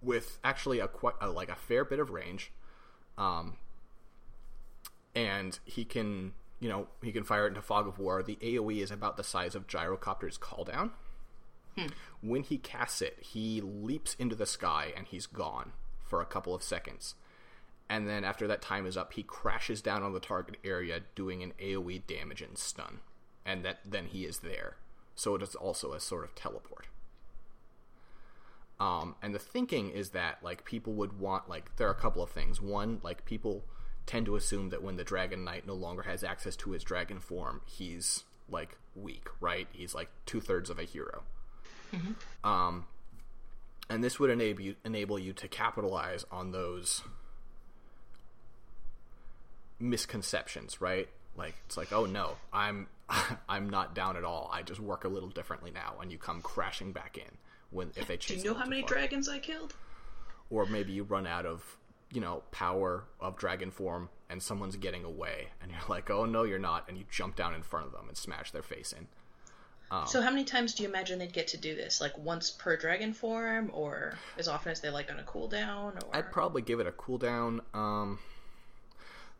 [0.00, 2.52] with actually a quite a, like a fair bit of range,
[3.18, 3.56] um,
[5.12, 8.22] and he can you know he can fire it into fog of war.
[8.22, 10.92] The AOE is about the size of Gyrocopter's call down.
[12.20, 15.72] When he casts it, he leaps into the sky and he's gone
[16.04, 17.16] for a couple of seconds.
[17.90, 21.42] And then after that time is up, he crashes down on the target area, doing
[21.42, 23.00] an AOE damage and stun.
[23.48, 24.76] And that then he is there.
[25.14, 26.86] So it is also a sort of teleport.
[28.78, 32.22] Um, and the thinking is that like people would want like there are a couple
[32.22, 32.60] of things.
[32.60, 33.64] One, like people
[34.06, 37.20] tend to assume that when the Dragon Knight no longer has access to his dragon
[37.20, 39.66] form, he's like weak, right?
[39.72, 41.22] He's like two thirds of a hero.
[42.44, 42.84] Um,
[43.90, 47.02] and this would enable you, enable you to capitalize on those
[49.80, 51.08] misconceptions, right?
[51.38, 52.88] Like it's like, oh no, I'm
[53.48, 54.50] I'm not down at all.
[54.52, 57.30] I just work a little differently now, and you come crashing back in
[57.70, 58.44] when if they Do chase.
[58.44, 58.88] you know how many far.
[58.88, 59.74] dragons I killed?
[60.50, 61.76] Or maybe you run out of
[62.12, 66.42] you know power of dragon form, and someone's getting away, and you're like, oh no,
[66.42, 69.06] you're not, and you jump down in front of them and smash their face in.
[70.06, 71.98] So how many times do you imagine they'd get to do this?
[71.98, 75.94] Like once per dragon form, or as often as they like on a cooldown?
[76.04, 77.60] Or I'd probably give it a cooldown.
[77.74, 78.18] Um,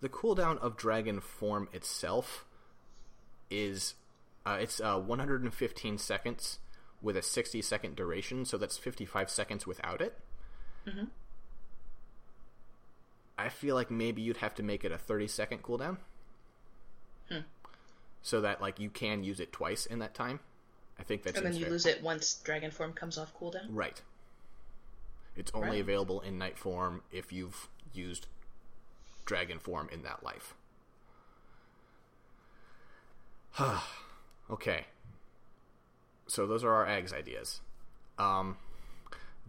[0.00, 2.44] the cooldown of dragon form itself
[3.50, 3.94] is
[4.46, 6.58] uh, it's uh, 115 seconds
[7.02, 10.18] with a 60 second duration, so that's 55 seconds without it.
[13.36, 15.98] I feel like maybe you'd have to make it a 30 second cooldown.
[18.20, 20.40] So that like you can use it twice in that time.
[20.98, 23.66] I think that's and then you lose it once dragon form comes off cooldown.
[23.70, 24.02] Right.
[25.36, 25.80] It's only Right.
[25.80, 28.26] available in knight form if you've used
[29.28, 30.54] dragon form in that life.
[34.50, 34.86] okay.
[36.26, 37.60] So those are our Ags ideas.
[38.18, 38.56] Um,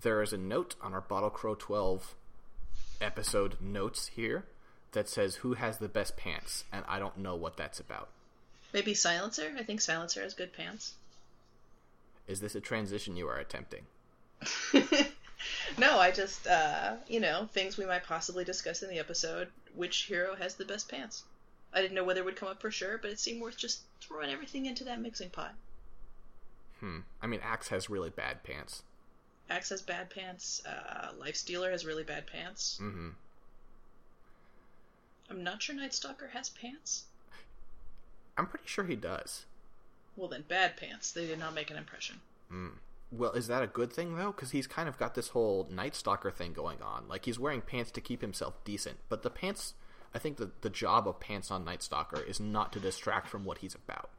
[0.02, 2.14] there is a note on our Bottle Crow 12
[3.02, 4.46] episode notes here
[4.92, 8.10] that says who has the best pants, and I don't know what that's about.
[8.74, 9.54] Maybe silencer.
[9.58, 10.94] I think silencer has good pants.
[12.28, 13.84] Is this a transition you are attempting?
[15.78, 19.48] No, I just uh, you know things we might possibly discuss in the episode.
[19.76, 21.24] Which hero has the best pants?
[21.74, 23.82] I didn't know whether it would come up for sure, but it seemed worth just
[24.02, 25.54] throwing everything into that mixing pot.
[26.80, 27.00] Hmm.
[27.22, 28.84] I mean, Axe has really bad pants.
[29.50, 30.62] Axe has bad pants.
[30.66, 32.80] Uh, Life Stealer has really bad pants.
[32.82, 33.10] Mm-hmm.
[35.30, 37.06] I'm not sure Night Stalker has pants.
[38.38, 39.46] I'm pretty sure he does.
[40.16, 41.12] Well, then bad pants.
[41.12, 42.22] They did not make an impression.
[43.12, 44.32] Well, is that a good thing though?
[44.32, 47.08] Because he's kind of got this whole Night Stalker thing going on.
[47.08, 49.74] Like he's wearing pants to keep himself decent, but the pants.
[50.14, 53.46] I think the the job of pants on Night Stalker is not to distract from
[53.46, 54.10] what he's about.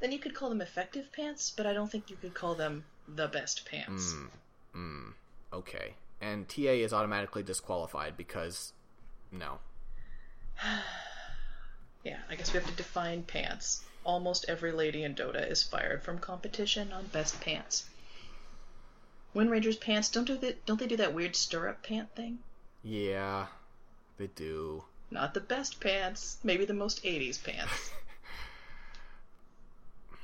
[0.00, 2.84] Then you could call them effective pants, but I don't think you could call them
[3.08, 4.14] the best pants.
[4.14, 4.28] Mm,
[4.76, 5.12] mm,
[5.52, 8.72] okay, and TA is automatically disqualified because
[9.32, 9.58] no.
[12.04, 13.82] Yeah, I guess we have to define pants.
[14.04, 17.86] Almost every lady in Dota is fired from competition on best pants.
[19.34, 20.64] Wind Ranger's pants don't do that.
[20.64, 22.38] Don't they do that weird stirrup pant thing?
[22.82, 23.46] Yeah,
[24.16, 24.84] they do.
[25.10, 26.38] Not the best pants.
[26.42, 27.90] Maybe the most '80s pants.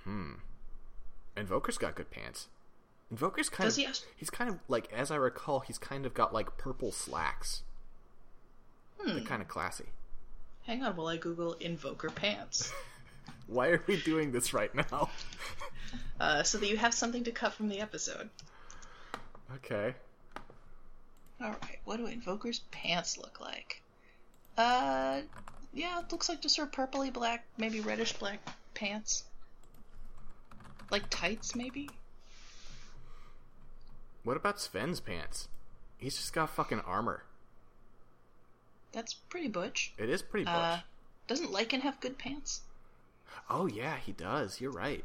[0.05, 0.37] Hmm.
[1.37, 2.49] Invoker's got good pants.
[3.15, 6.07] Invoker's kind Does of he act- he's kind of like as I recall, he's kind
[6.07, 7.63] of got like purple slacks.
[9.05, 9.87] They're kind of classy.
[10.63, 12.73] Hang on while I Google Invoker pants,
[13.47, 15.11] Why are we doing this right now?
[16.21, 18.31] uh, so that you have something to cut from the episode.
[19.57, 19.94] Okay.
[21.40, 21.78] All right.
[21.84, 23.82] What do Invoker's pants look like?
[24.57, 25.20] Uh,
[25.72, 28.40] yeah, it looks like just sort of purpley black, maybe reddish black
[28.74, 29.24] pants.
[30.90, 31.88] Like tights, maybe.
[34.24, 35.48] What about Sven's pants?
[35.98, 37.24] He's just got fucking armor.
[38.92, 39.92] That's pretty butch.
[39.98, 40.55] It is pretty butch.
[40.55, 40.78] Uh,
[41.26, 42.62] doesn't Lycan have good pants?
[43.48, 44.61] oh yeah, he does.
[44.61, 45.05] You're right.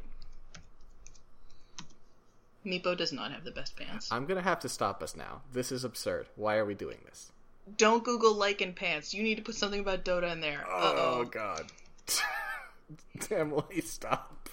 [2.66, 4.10] Meepo does not have the best pants.
[4.10, 5.42] I'm gonna have to stop us now.
[5.52, 6.26] This is absurd.
[6.34, 7.30] Why are we doing this?
[7.78, 9.14] Don't Google Lycan pants.
[9.14, 10.64] You need to put something about Dota in there.
[10.68, 11.24] Oh oh.
[11.24, 11.66] god.
[13.30, 14.48] Emily, stop.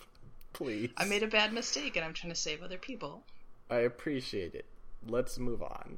[0.53, 0.91] Please.
[0.97, 3.23] I made a bad mistake and I'm trying to save other people.
[3.69, 4.65] I appreciate it.
[5.07, 5.97] Let's move on.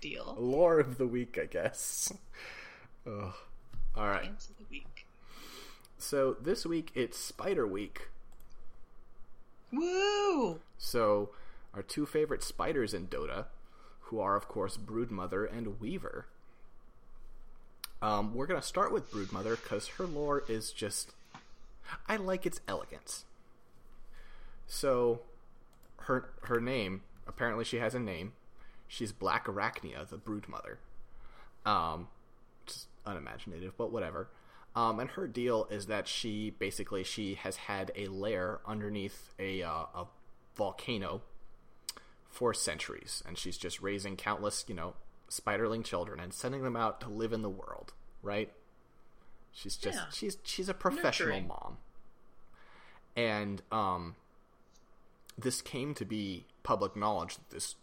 [0.00, 0.36] Deal.
[0.38, 2.12] Lore of the week, I guess.
[3.06, 3.34] Ugh.
[3.96, 4.30] All right.
[4.30, 5.06] Of the week.
[5.98, 8.08] So this week it's Spider Week.
[9.74, 10.60] Woo!
[10.78, 11.30] So
[11.72, 13.46] our two favorite spiders in Dota,
[14.02, 16.26] who are of course Broodmother and Weaver.
[18.02, 21.12] Um, we're gonna start with Broodmother because her lore is just,
[22.06, 23.24] I like its elegance.
[24.66, 25.20] So,
[26.00, 28.32] her her name apparently she has a name.
[28.86, 30.76] She's Black Arachnia, the Broodmother.
[31.66, 32.08] Um,
[32.66, 34.28] just unimaginative, but whatever.
[34.76, 39.62] Um, and her deal is that she basically she has had a lair underneath a
[39.62, 40.06] uh, a
[40.56, 41.22] volcano
[42.28, 44.94] for centuries, and she's just raising countless, you know,
[45.30, 47.92] spiderling children and sending them out to live in the world.
[48.22, 48.52] Right?
[49.52, 50.06] She's just Yeah.
[50.12, 51.46] she's she's a professional Nurturing.
[51.46, 51.76] mom,
[53.14, 54.16] and um,
[55.38, 57.76] this came to be public knowledge that this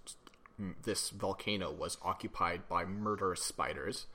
[0.84, 4.08] this volcano was occupied by murderous spiders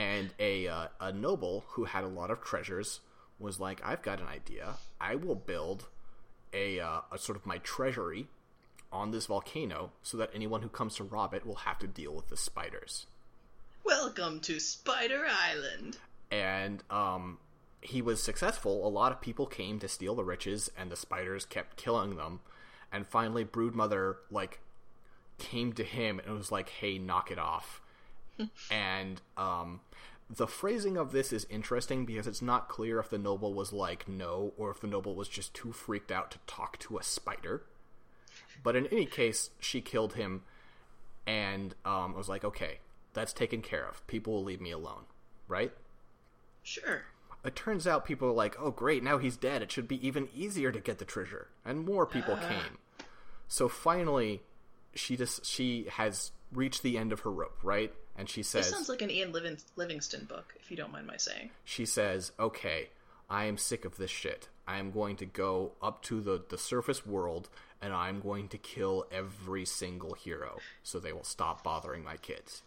[0.00, 3.00] and a uh, a noble who had a lot of treasures
[3.38, 4.76] was like, "I've got an idea.
[4.98, 5.88] I will build
[6.54, 8.28] a uh, a sort of my treasury
[8.90, 12.14] on this volcano, so that anyone who comes to rob it will have to deal
[12.14, 13.06] with the spiders."
[13.84, 15.98] Welcome to Spider Island.
[16.30, 17.38] And um,
[17.82, 18.86] he was successful.
[18.86, 22.40] A lot of people came to steal the riches, and the spiders kept killing them.
[22.90, 24.60] And finally, Broodmother like
[25.36, 27.82] came to him and was like, "Hey, knock it off."
[28.70, 29.80] and um,
[30.28, 34.08] the phrasing of this is interesting because it's not clear if the noble was like
[34.08, 37.62] no or if the noble was just too freaked out to talk to a spider.
[38.62, 40.42] But in any case, she killed him,
[41.26, 42.78] and um, was like, "Okay,
[43.14, 44.06] that's taken care of.
[44.06, 45.04] People will leave me alone."
[45.48, 45.72] Right?
[46.62, 47.02] Sure.
[47.44, 49.02] It turns out people are like, "Oh, great!
[49.02, 49.62] Now he's dead.
[49.62, 52.78] It should be even easier to get the treasure." And more people came.
[53.48, 54.42] So finally,
[54.94, 57.94] she just she has reached the end of her rope, right?
[58.20, 61.06] And she says, This sounds like an Ian Living- Livingstone book, if you don't mind
[61.06, 61.48] my saying.
[61.64, 62.90] she says, "Okay,
[63.30, 64.48] I am sick of this shit.
[64.68, 67.48] I am going to go up to the the surface world
[67.80, 72.60] and I'm going to kill every single hero so they will stop bothering my kids."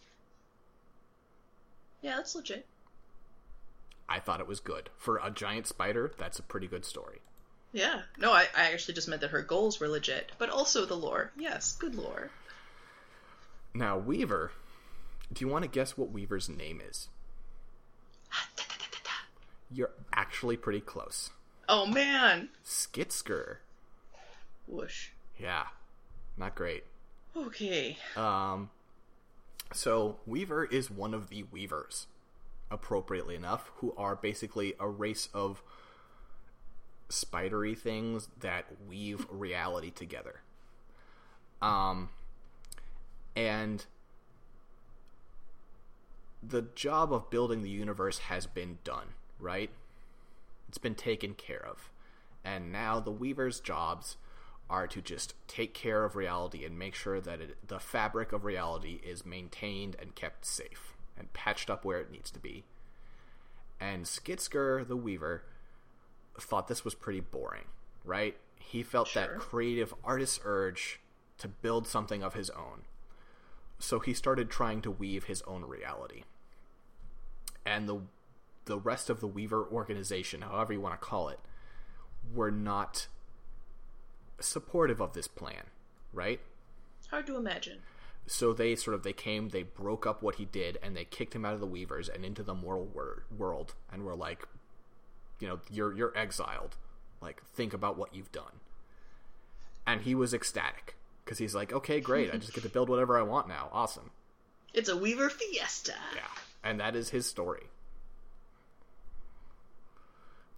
[2.01, 2.66] Yeah, that's legit.
[4.10, 4.89] I thought it was good.
[4.97, 7.22] For a giant spider, that's a pretty good story.
[7.72, 8.01] Yeah.
[8.18, 11.32] No, I, I actually just meant that her goals were legit, but also the lore.
[11.38, 12.32] Yes, good lore.
[13.76, 14.51] Now, Weaver,
[15.34, 17.09] do you want to guess what Weaver's name is?
[19.71, 21.31] You're actually pretty close.
[21.67, 22.49] Oh man.
[22.65, 23.57] Skitskurr.
[24.67, 25.09] Whoosh.
[25.38, 25.67] Yeah,
[26.38, 26.84] not great.
[27.36, 27.97] Okay.
[28.15, 28.69] Um,
[29.73, 32.07] so Weaver is one of the Weavers,
[32.69, 35.63] appropriately enough, who are basically a race of
[37.09, 40.41] spidery things that weave reality together.
[41.61, 42.09] Um,
[43.36, 43.86] and
[46.45, 49.69] the job of building the universe has been done, right?
[50.67, 51.89] It's been taken care of.
[52.43, 54.17] And now the Weaver's jobs
[54.69, 58.43] are to just take care of reality and make sure that it, the fabric of
[58.43, 62.63] reality is maintained and kept safe and patched up where it needs to be.
[63.79, 65.43] And Skitskurr, the Weaver,
[66.39, 67.65] thought this was pretty boring,
[68.03, 68.35] right?
[68.57, 70.99] He felt that creative artist urge
[71.37, 72.83] to build something of his own.
[73.79, 76.23] So he started trying to weave his own reality.
[77.66, 78.01] And the
[78.66, 81.39] the rest of the Weaver organization, however you want to call it,
[82.34, 83.07] were not
[84.39, 85.64] supportive of this plan,
[86.14, 86.39] right?
[87.09, 87.80] Hard to imagine.
[88.26, 91.36] So they sort of they came, they broke up what he did, and they kicked
[91.36, 94.47] him out of the Weavers and into the mortal wor- world, and were like,
[95.39, 96.78] you know, you're you're exiled.
[97.22, 98.59] Like, think about what you've done.
[99.86, 100.95] And he was ecstatic
[101.26, 103.70] because he's like, okay, great, I just get to build whatever I want now.
[103.74, 104.11] Awesome,
[104.74, 105.93] It's a Weaver fiesta.
[106.16, 106.22] yeah.
[106.64, 107.64] And that is his story.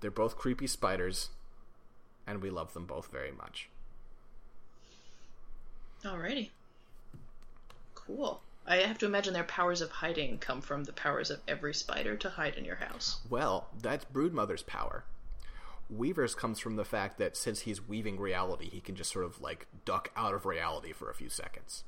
[0.02, 1.30] They're both creepy spiders,
[2.28, 3.70] and we love them both very much.
[6.04, 6.50] Alrighty.
[7.96, 8.42] Cool.
[8.68, 12.16] I have to imagine their powers of hiding come from the powers of every spider
[12.18, 13.20] to hide in your house.
[13.30, 15.06] Well, that's Broodmother's power.
[15.90, 19.40] Weaver's comes from the fact that since he's weaving reality, he can just sort of
[19.40, 21.84] like duck out of reality for a few seconds.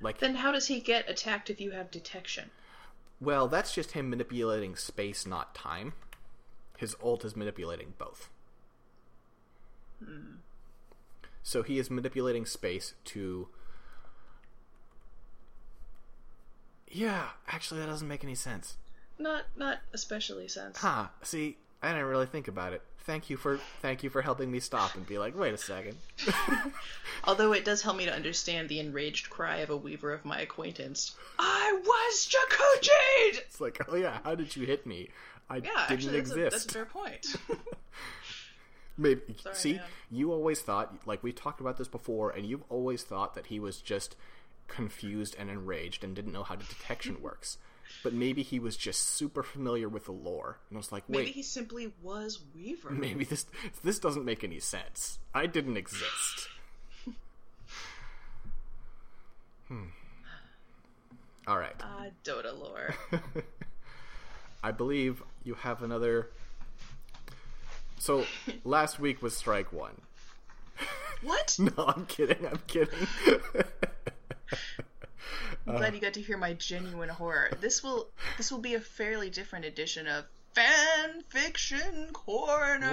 [0.00, 2.50] Like Then how does he get attacked if you have detection?
[3.20, 5.94] Well, that's just him manipulating space, not time.
[6.76, 8.28] His ult is manipulating both.
[10.04, 10.36] Hmm.
[11.42, 13.48] So he is manipulating space to.
[16.90, 18.76] Yeah, actually, that doesn't make any sense.
[19.18, 20.78] Not not especially sense.
[20.78, 21.08] Huh?
[21.22, 22.82] See, I didn't really think about it.
[23.06, 25.96] Thank you for thank you for helping me stop and be like, wait a second.
[27.24, 30.40] Although it does help me to understand the enraged cry of a weaver of my
[30.40, 31.14] acquaintance.
[31.38, 33.38] I was jacuzzied!
[33.42, 35.10] It's like, oh yeah, how did you hit me?
[35.48, 36.50] I Yeah, didn't actually, that's a, exist.
[36.52, 37.36] that's a fair point.
[38.98, 39.82] Maybe Sorry, see, man.
[40.10, 43.60] you always thought like we talked about this before, and you've always thought that he
[43.60, 44.16] was just
[44.66, 47.58] confused and enraged and didn't know how the detection works.
[48.02, 51.18] But maybe he was just super familiar with the lore, and I was like, wait,
[51.18, 52.90] Maybe he simply was Weaver.
[52.90, 53.46] maybe this
[53.82, 55.18] this doesn't make any sense.
[55.34, 56.48] I didn't exist.
[59.68, 59.84] hmm.
[61.48, 61.74] All right.
[61.80, 62.94] Ah, Dota lore.
[64.64, 66.30] I believe you have another.
[67.98, 68.24] So
[68.64, 70.00] last week was strike one.
[71.22, 71.56] what?
[71.76, 72.46] No, I'm kidding.
[72.46, 72.94] I'm kidding.
[75.66, 77.50] I'm glad you got to hear my genuine horror.
[77.60, 82.86] This will this will be a fairly different edition of Fan Fiction Corner.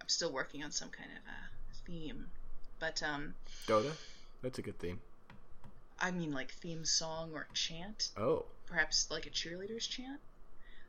[0.00, 2.26] I'm still working on some kind of a theme,
[2.78, 3.34] but um,
[3.66, 3.92] Dota?
[4.42, 5.00] That's a good theme.
[6.00, 8.46] I mean like theme song or chant, Oh.
[8.66, 10.20] perhaps like a cheerleader's chant.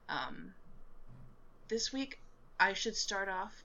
[0.08, 0.54] Um,
[1.68, 2.20] this week
[2.60, 3.64] I should start off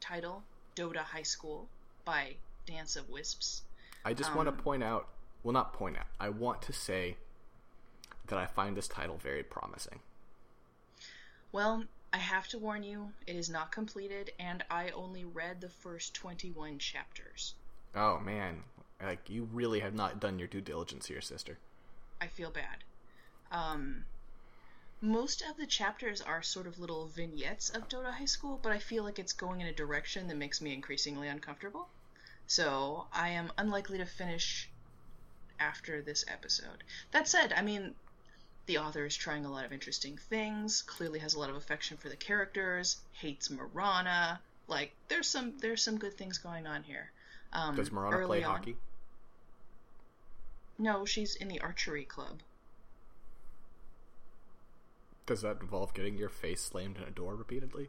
[0.00, 0.42] title
[0.76, 1.66] Dota High School
[2.04, 2.34] by
[2.66, 3.62] Dance of Wisps.
[4.04, 5.08] I just want Um, to point out,
[5.46, 7.18] well, not point out, I want to say
[8.26, 10.00] that I find this title very promising.
[11.52, 15.68] Well, I have to warn you, it is not completed, and I only read the
[15.68, 17.54] first 21 chapters.
[17.94, 18.64] Oh, man.
[19.00, 21.58] Like, you really have not done your due diligence here, sister.
[22.20, 22.82] I feel bad.
[23.52, 24.04] Um,
[25.00, 28.80] most of the chapters are sort of little vignettes of Dota High School, but I
[28.80, 31.86] feel like it's going in a direction that makes me increasingly uncomfortable.
[32.48, 34.68] So I am unlikely to finish
[35.60, 36.84] after this episode.
[37.12, 37.94] That said, I mean,
[38.66, 41.96] the author is trying a lot of interesting things, clearly has a lot of affection
[41.96, 44.40] for the characters, hates Mirana.
[44.68, 47.10] Like, there's some there's some good things going on here.
[47.52, 48.76] Um, Does Mirana play on- hockey?
[50.78, 52.40] No, she's in the archery club.
[55.24, 57.88] Does that involve getting your face slammed in a door repeatedly?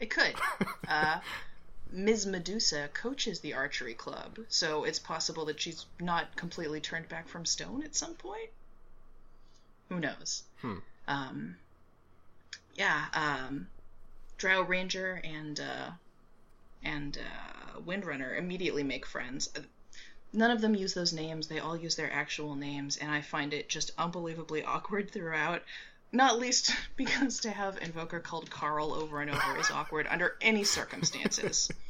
[0.00, 0.34] It could.
[0.88, 1.20] uh,
[1.90, 2.26] Ms.
[2.26, 7.46] Medusa coaches the archery club, so it's possible that she's not completely turned back from
[7.46, 8.50] stone at some point.
[9.88, 10.42] Who knows?
[10.60, 10.78] Hmm.
[11.06, 11.56] Um,
[12.74, 13.68] yeah, um,
[14.36, 15.90] Drow Ranger and uh,
[16.82, 19.48] and uh, Windrunner immediately make friends.
[20.32, 23.54] None of them use those names; they all use their actual names, and I find
[23.54, 25.62] it just unbelievably awkward throughout.
[26.12, 30.64] Not least because to have Invoker called Carl over and over is awkward under any
[30.64, 31.70] circumstances.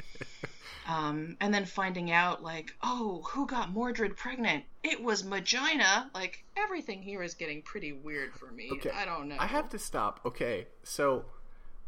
[0.89, 4.65] Um, and then finding out, like, oh, who got Mortred pregnant?
[4.85, 6.11] It was Magina.
[6.15, 8.71] Like, everything here is getting pretty weird for me.
[8.73, 8.91] Okay.
[8.95, 9.37] I don't know.
[9.39, 10.21] I have to stop.
[10.25, 11.25] Okay, so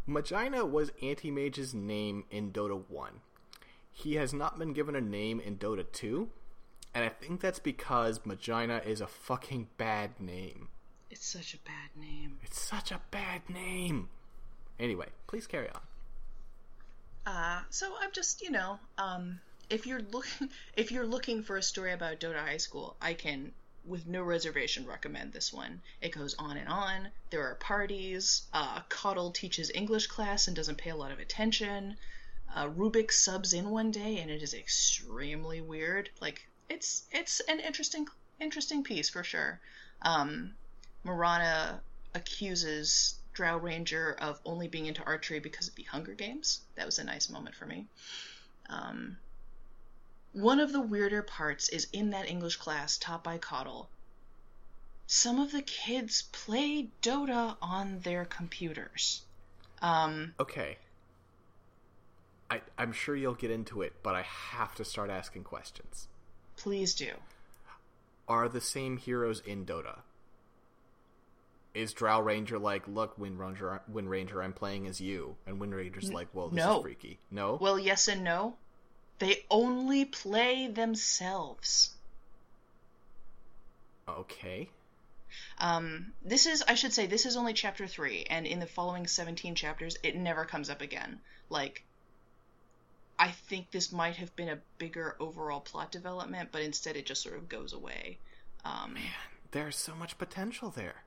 [0.07, 3.21] Magina was Anti Mage's name in Dota 1.
[3.93, 6.29] He has not been given a name in Dota 2,
[6.95, 10.69] and I think that's because Magina is a fucking bad name.
[11.11, 12.39] It's such a bad name.
[12.43, 14.09] It's such a bad name.
[14.79, 15.81] Anyway, please carry on.
[17.27, 19.41] Uh, so I'm just, you know, um,
[19.71, 23.53] if you're looking if you're looking for a story about Dota High School, I can
[23.85, 25.81] with no reservation recommend this one.
[26.01, 27.09] It goes on and on.
[27.31, 28.43] There are parties.
[28.53, 31.97] Uh, KotL teaches English class and doesn't pay a lot of attention.
[32.55, 36.11] Uh, Rubik subs in one day and it is extremely weird.
[36.21, 38.07] Like it's it's an interesting
[38.41, 39.61] interesting piece for sure.
[40.03, 40.55] Um,
[41.09, 41.81] Mirana
[42.15, 46.61] accuses Drow Ranger of only being into archery because of the Hunger Games.
[46.77, 47.87] That was a nice moment for me.
[48.69, 49.17] Um,
[50.33, 53.87] one of the weirder parts is in that English class taught by KotL.
[55.07, 59.23] Some of the kids play Dota on their computers.
[59.81, 60.77] Um, Okay.
[62.51, 66.09] I, I'm sure you'll get into it, but I have to start asking questions.
[66.57, 67.13] please do.
[68.27, 70.01] Are the same heroes in Dota?
[71.75, 75.75] Is Drow Ranger like, look, Wind Ranger, Wind Ranger, I'm playing as you, and Wind
[75.75, 76.77] Ranger's like, well, this no.
[76.79, 77.19] is freaky.
[77.31, 78.57] No, Well, yes and no.
[79.19, 81.91] They only play themselves.
[84.09, 84.71] Okay.
[85.59, 89.07] Um, this is, I should say, this is only chapter three, and in the following
[89.07, 91.21] 17 chapters, it never comes up again.
[91.51, 91.85] Like,
[93.19, 97.23] I think this might have been a bigger overall plot development, but instead it just
[97.23, 98.19] sort of goes away.
[98.65, 99.03] Um, Man,
[99.51, 101.03] there's so much potential there.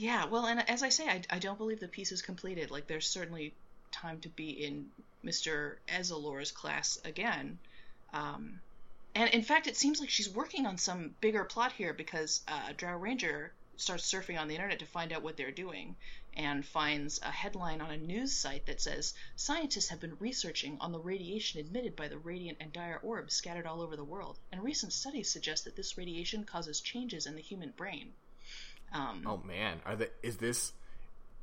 [0.00, 2.70] Yeah, well, and as I say, I, I don't believe the piece is completed.
[2.70, 3.52] Like, there's certainly
[3.90, 4.92] time to be in
[5.24, 5.78] Mr.
[5.88, 7.58] Ezalor's class again.
[8.12, 8.60] Um,
[9.16, 12.74] and in fact, it seems like she's working on some bigger plot here because uh,
[12.76, 15.96] Drow Ranger starts surfing on the internet to find out what they're doing
[16.36, 20.92] and finds a headline on a news site that says scientists have been researching on
[20.92, 24.62] the radiation emitted by the radiant and dire orbs scattered all over the world and
[24.62, 28.12] recent studies suggest that this radiation causes changes in the human brain
[28.92, 30.72] um, oh man, are the is this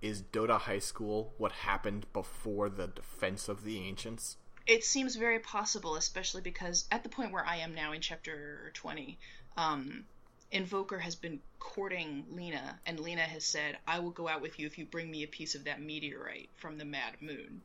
[0.02, 4.38] is Dota High School what happened before the defense of the ancients?
[4.68, 8.72] It seems very possible, especially because at the point where I am now in chapter
[8.74, 9.18] 20,
[9.58, 10.06] um,
[10.52, 14.66] Invoker has been courting Lina, and Lina has said, I will go out with you
[14.66, 17.62] if you bring me a piece of that meteorite from the Mad Moon.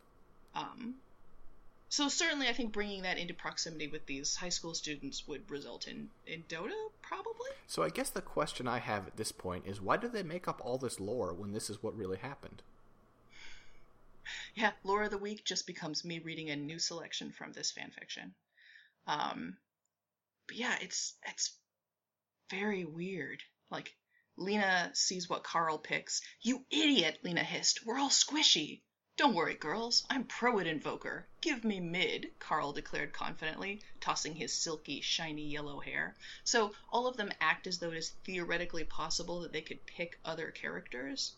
[0.54, 0.96] Um,
[1.90, 5.88] so certainly I think bringing that into proximity with these high school students would result
[5.88, 6.70] in, in Dota,
[7.02, 7.50] probably?
[7.66, 10.46] So I guess the question I have at this point is why did they make
[10.46, 12.62] up all this lore when this is what really happened?
[14.54, 18.30] Yeah, lore of the week just becomes me reading a new selection from this fanfiction.
[19.08, 19.56] Um,
[20.46, 21.52] but yeah, it's it's
[22.50, 23.42] very weird.
[23.70, 23.92] Like
[24.36, 26.22] Lina sees what Carl picks.
[26.40, 27.84] You idiot, Lina hissed.
[27.84, 28.82] We're all squishy.
[29.20, 30.06] Don't worry, girls.
[30.08, 31.26] I'm pro at Invoker.
[31.42, 36.16] Give me mid, Carl declared confidently, tossing his silky, shiny yellow hair.
[36.42, 40.18] So all of them act as though it is theoretically possible that they could pick
[40.24, 41.34] other characters,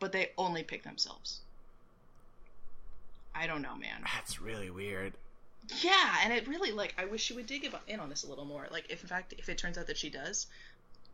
[0.00, 1.40] but they only pick themselves.
[3.32, 4.02] I don't know, man.
[4.12, 5.12] That's really weird.
[5.82, 8.44] Yeah, and it really like I wish she would dig in on this a little
[8.44, 8.66] more.
[8.72, 10.48] Like if in fact if it turns out that she does,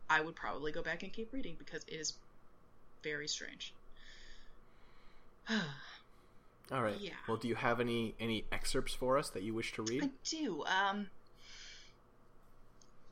[0.09, 2.13] I would probably go back and keep reading because it is
[3.03, 3.71] very strange.
[6.71, 6.99] All right.
[6.99, 7.11] Yeah.
[7.27, 10.03] Well, do you have any any excerpts for us that you wish to read?
[10.03, 10.63] I do.
[10.65, 11.07] Um.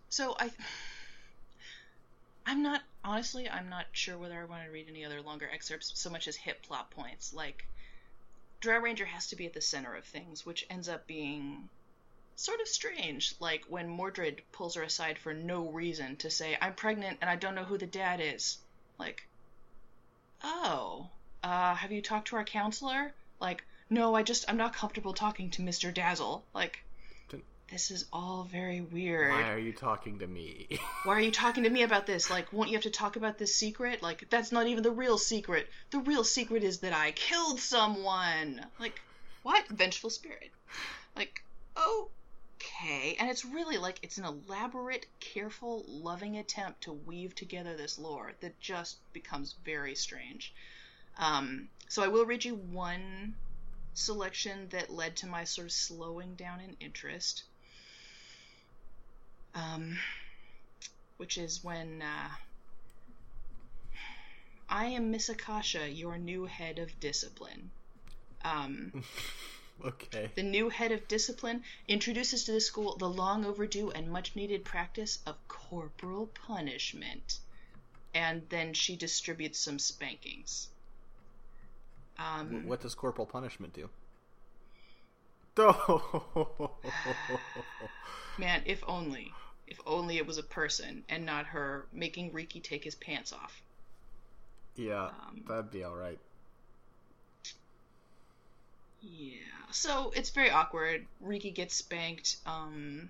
[0.09, 0.51] So I.
[2.45, 3.49] I'm not honestly.
[3.49, 6.35] I'm not sure whether I want to read any other longer excerpts so much as
[6.35, 7.33] hit plot points.
[7.33, 7.65] Like,
[8.59, 11.69] Drow Ranger has to be at the center of things, which ends up being
[12.35, 13.35] sort of strange.
[13.39, 17.37] Like when Mortred pulls her aside for no reason to say, "I'm pregnant and I
[17.37, 18.57] don't know who the dad is."
[18.99, 19.27] Like,
[20.43, 21.09] oh,
[21.43, 23.13] uh, have you talked to our counselor?
[23.39, 25.93] Like, no, I just I'm not comfortable talking to Mr.
[25.93, 26.43] Dazzle.
[26.53, 26.83] Like,
[27.71, 29.31] this is all very weird.
[29.31, 30.67] Why are you talking to me?
[31.03, 32.29] Why are you talking to me about this?
[32.29, 34.03] Like, won't you have to talk about this secret?
[34.03, 35.67] Like, that's not even the real secret.
[35.89, 38.63] The real secret is that I killed someone.
[38.79, 39.01] Like,
[39.41, 39.67] what?
[39.67, 40.51] Vengeful spirit.
[41.15, 41.43] Like,
[41.75, 43.15] okay.
[43.19, 48.33] And it's really like it's an elaborate, careful, loving attempt to weave together this lore
[48.41, 50.53] that just becomes very strange.
[51.17, 53.35] Um, so I will read you one
[53.93, 57.43] selection that led to my sort of slowing down in interest
[59.55, 59.97] um,
[61.17, 62.29] which is when uh,
[64.69, 67.71] I am Miss Akasha, your new head of discipline.
[68.43, 69.03] Um,
[69.85, 70.29] okay.
[70.35, 74.65] The new head of discipline introduces to the school the long overdue and much needed
[74.65, 77.39] practice of corporal punishment.
[78.13, 80.69] And then she distributes some spankings.
[82.17, 83.89] Um, what does corporal punishment do?
[88.37, 89.31] Man, if only.
[89.67, 93.61] If only it was a person and not her making Riki take his pants off.
[94.75, 96.19] Yeah, um, that'd be alright.
[99.01, 99.37] Yeah.
[99.71, 101.05] So it's very awkward.
[101.21, 102.37] Riki gets spanked.
[102.45, 103.09] Um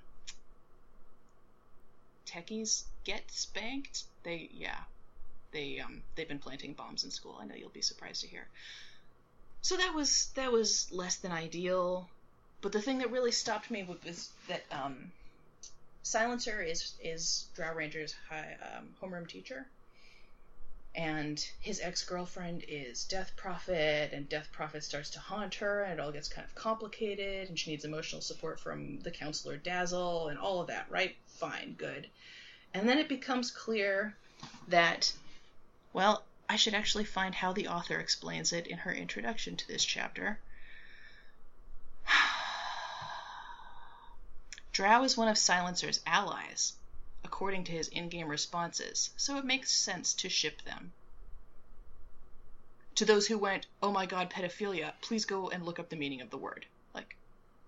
[2.25, 4.03] Techies get spanked.
[4.23, 4.79] They yeah.
[5.51, 7.37] They um they've been planting bombs in school.
[7.41, 8.47] I know you'll be surprised to hear.
[9.65, 12.07] So that was that was less than ideal.
[12.61, 15.11] But the thing that really stopped me was that um
[16.03, 19.65] Silencer is is Drow Ranger's high, um, homeroom teacher,
[20.93, 25.93] and his ex girlfriend is Death Prophet, and Death Prophet starts to haunt her, and
[25.93, 30.27] it all gets kind of complicated, and she needs emotional support from the counselor Dazzle,
[30.27, 30.85] and all of that.
[30.91, 31.15] Right?
[31.25, 32.07] Fine, good.
[32.75, 34.15] And then it becomes clear
[34.67, 35.11] that,
[35.91, 39.83] well, I should actually find how the author explains it in her introduction to this
[39.83, 40.39] chapter.
[44.71, 46.73] Drow is one of Silencer's allies,
[47.23, 50.93] according to his in game responses, so it makes sense to ship them.
[52.95, 56.21] To those who went, oh my god, pedophilia, please go and look up the meaning
[56.21, 56.67] of the word.
[56.93, 57.15] Like,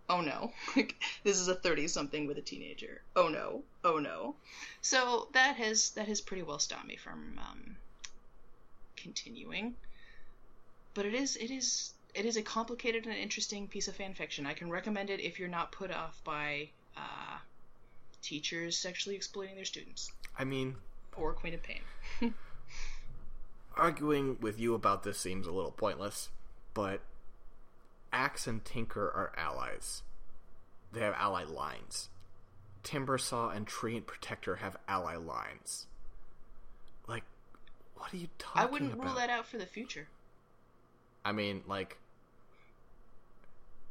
[0.08, 0.54] oh no,
[1.24, 3.02] this is a 30 something with a teenager.
[3.16, 4.36] Oh no, oh no.
[4.82, 7.78] So that has that has pretty well stopped me from um,
[9.08, 9.76] continuing.
[10.94, 14.46] But it is it is it is a complicated and interesting piece of fan fiction.
[14.46, 17.38] I can recommend it if you're not put off by uh,
[18.22, 20.76] teachers sexually exploiting their students I mean,
[21.16, 21.82] or Queen of Pain.
[23.78, 26.30] arguing with you about this seems a little pointless,
[26.74, 27.02] but
[28.12, 30.04] Axe and Tinker are allies.
[30.92, 32.10] They have ally lines.
[32.84, 35.88] Timbersaw and Treant Protector have ally lines.
[37.98, 38.70] What are you talking about?
[38.70, 39.06] I wouldn't about?
[39.06, 40.08] rule that out for the future.
[41.26, 41.98] I mean, like,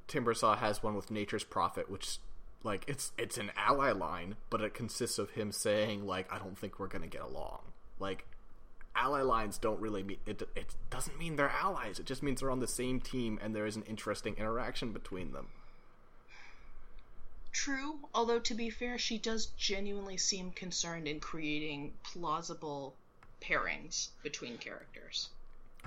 [0.08, 2.18] Timbersaw has one with Nature's Prophet, which,
[2.62, 6.56] like, it's it's an ally line, but it consists of him saying, like, I don't
[6.58, 7.60] think we're gonna get along.
[7.98, 8.26] Like,
[8.94, 10.42] ally lines don't really mean it.
[10.54, 11.98] It doesn't mean they're allies.
[11.98, 15.32] It just means they're on the same team and there is an interesting interaction between
[15.32, 15.48] them.
[17.52, 22.94] True, although to be fair, she does genuinely seem concerned in creating plausible
[23.40, 25.28] pairings between characters.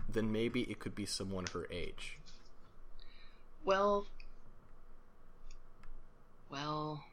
[0.08, 2.18] Then maybe it could be someone her age.
[3.66, 4.08] Well,
[6.50, 7.04] well,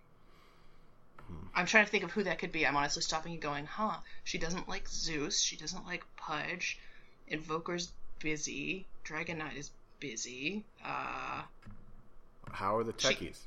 [1.54, 2.66] I'm trying to think of who that could be.
[2.66, 3.96] I'm honestly stopping and going, huh?
[4.24, 5.40] She doesn't like Zeus.
[5.40, 6.78] She doesn't like Pudge.
[7.30, 8.86] Invoker's busy.
[9.04, 9.70] Dragon Knight is
[10.00, 10.64] busy.
[10.84, 11.42] Uh,
[12.52, 13.38] How are the She- techies?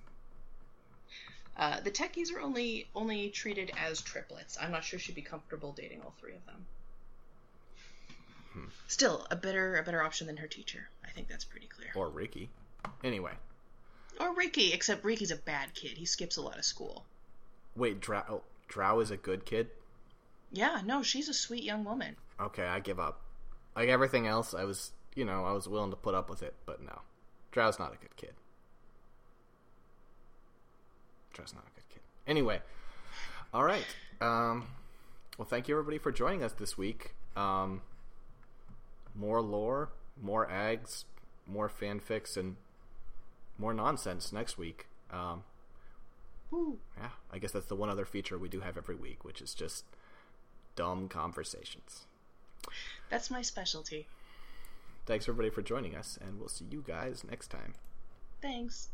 [1.57, 4.57] uh, the techies are only only treated as triplets.
[4.59, 6.65] I'm not sure she'd be comfortable dating all three of them.
[8.87, 10.89] Still, a better a better option than her teacher.
[11.05, 11.89] I think that's pretty clear.
[11.95, 12.49] Or Riki?
[13.03, 13.33] Anyway,
[14.19, 15.91] Or Riki, except Riki's a bad kid.
[15.97, 17.05] He skips a lot of school.
[17.75, 19.69] wait, Drow, oh, Drow is a good kid?
[20.51, 22.15] Yeah, no, she's a sweet young woman.
[22.39, 23.21] Okay, I give up.
[23.75, 26.55] Like everything else, I was, you know, I was willing to put up with it,
[26.65, 27.01] but no.
[27.51, 28.33] Drow's not a good kid.
[31.33, 32.01] Drow's not a good kid.
[32.27, 32.61] Anyway,
[33.53, 33.85] all right.
[34.21, 34.67] Um,
[35.37, 37.15] well, thank you everybody for joining us this week.
[37.35, 37.81] Um,
[39.15, 39.89] more lore,
[40.21, 41.05] more ags,
[41.47, 42.55] more fanfics, and
[43.57, 44.87] more nonsense next week.
[45.11, 45.43] Um,
[46.51, 49.53] yeah, I guess that's the one other feature we do have every week, which is
[49.53, 49.85] just
[50.75, 52.05] dumb conversations.
[53.09, 54.07] That's my specialty.
[55.05, 57.73] Thanks everybody for joining us, and we'll see you guys next time.
[58.41, 58.89] Thanks.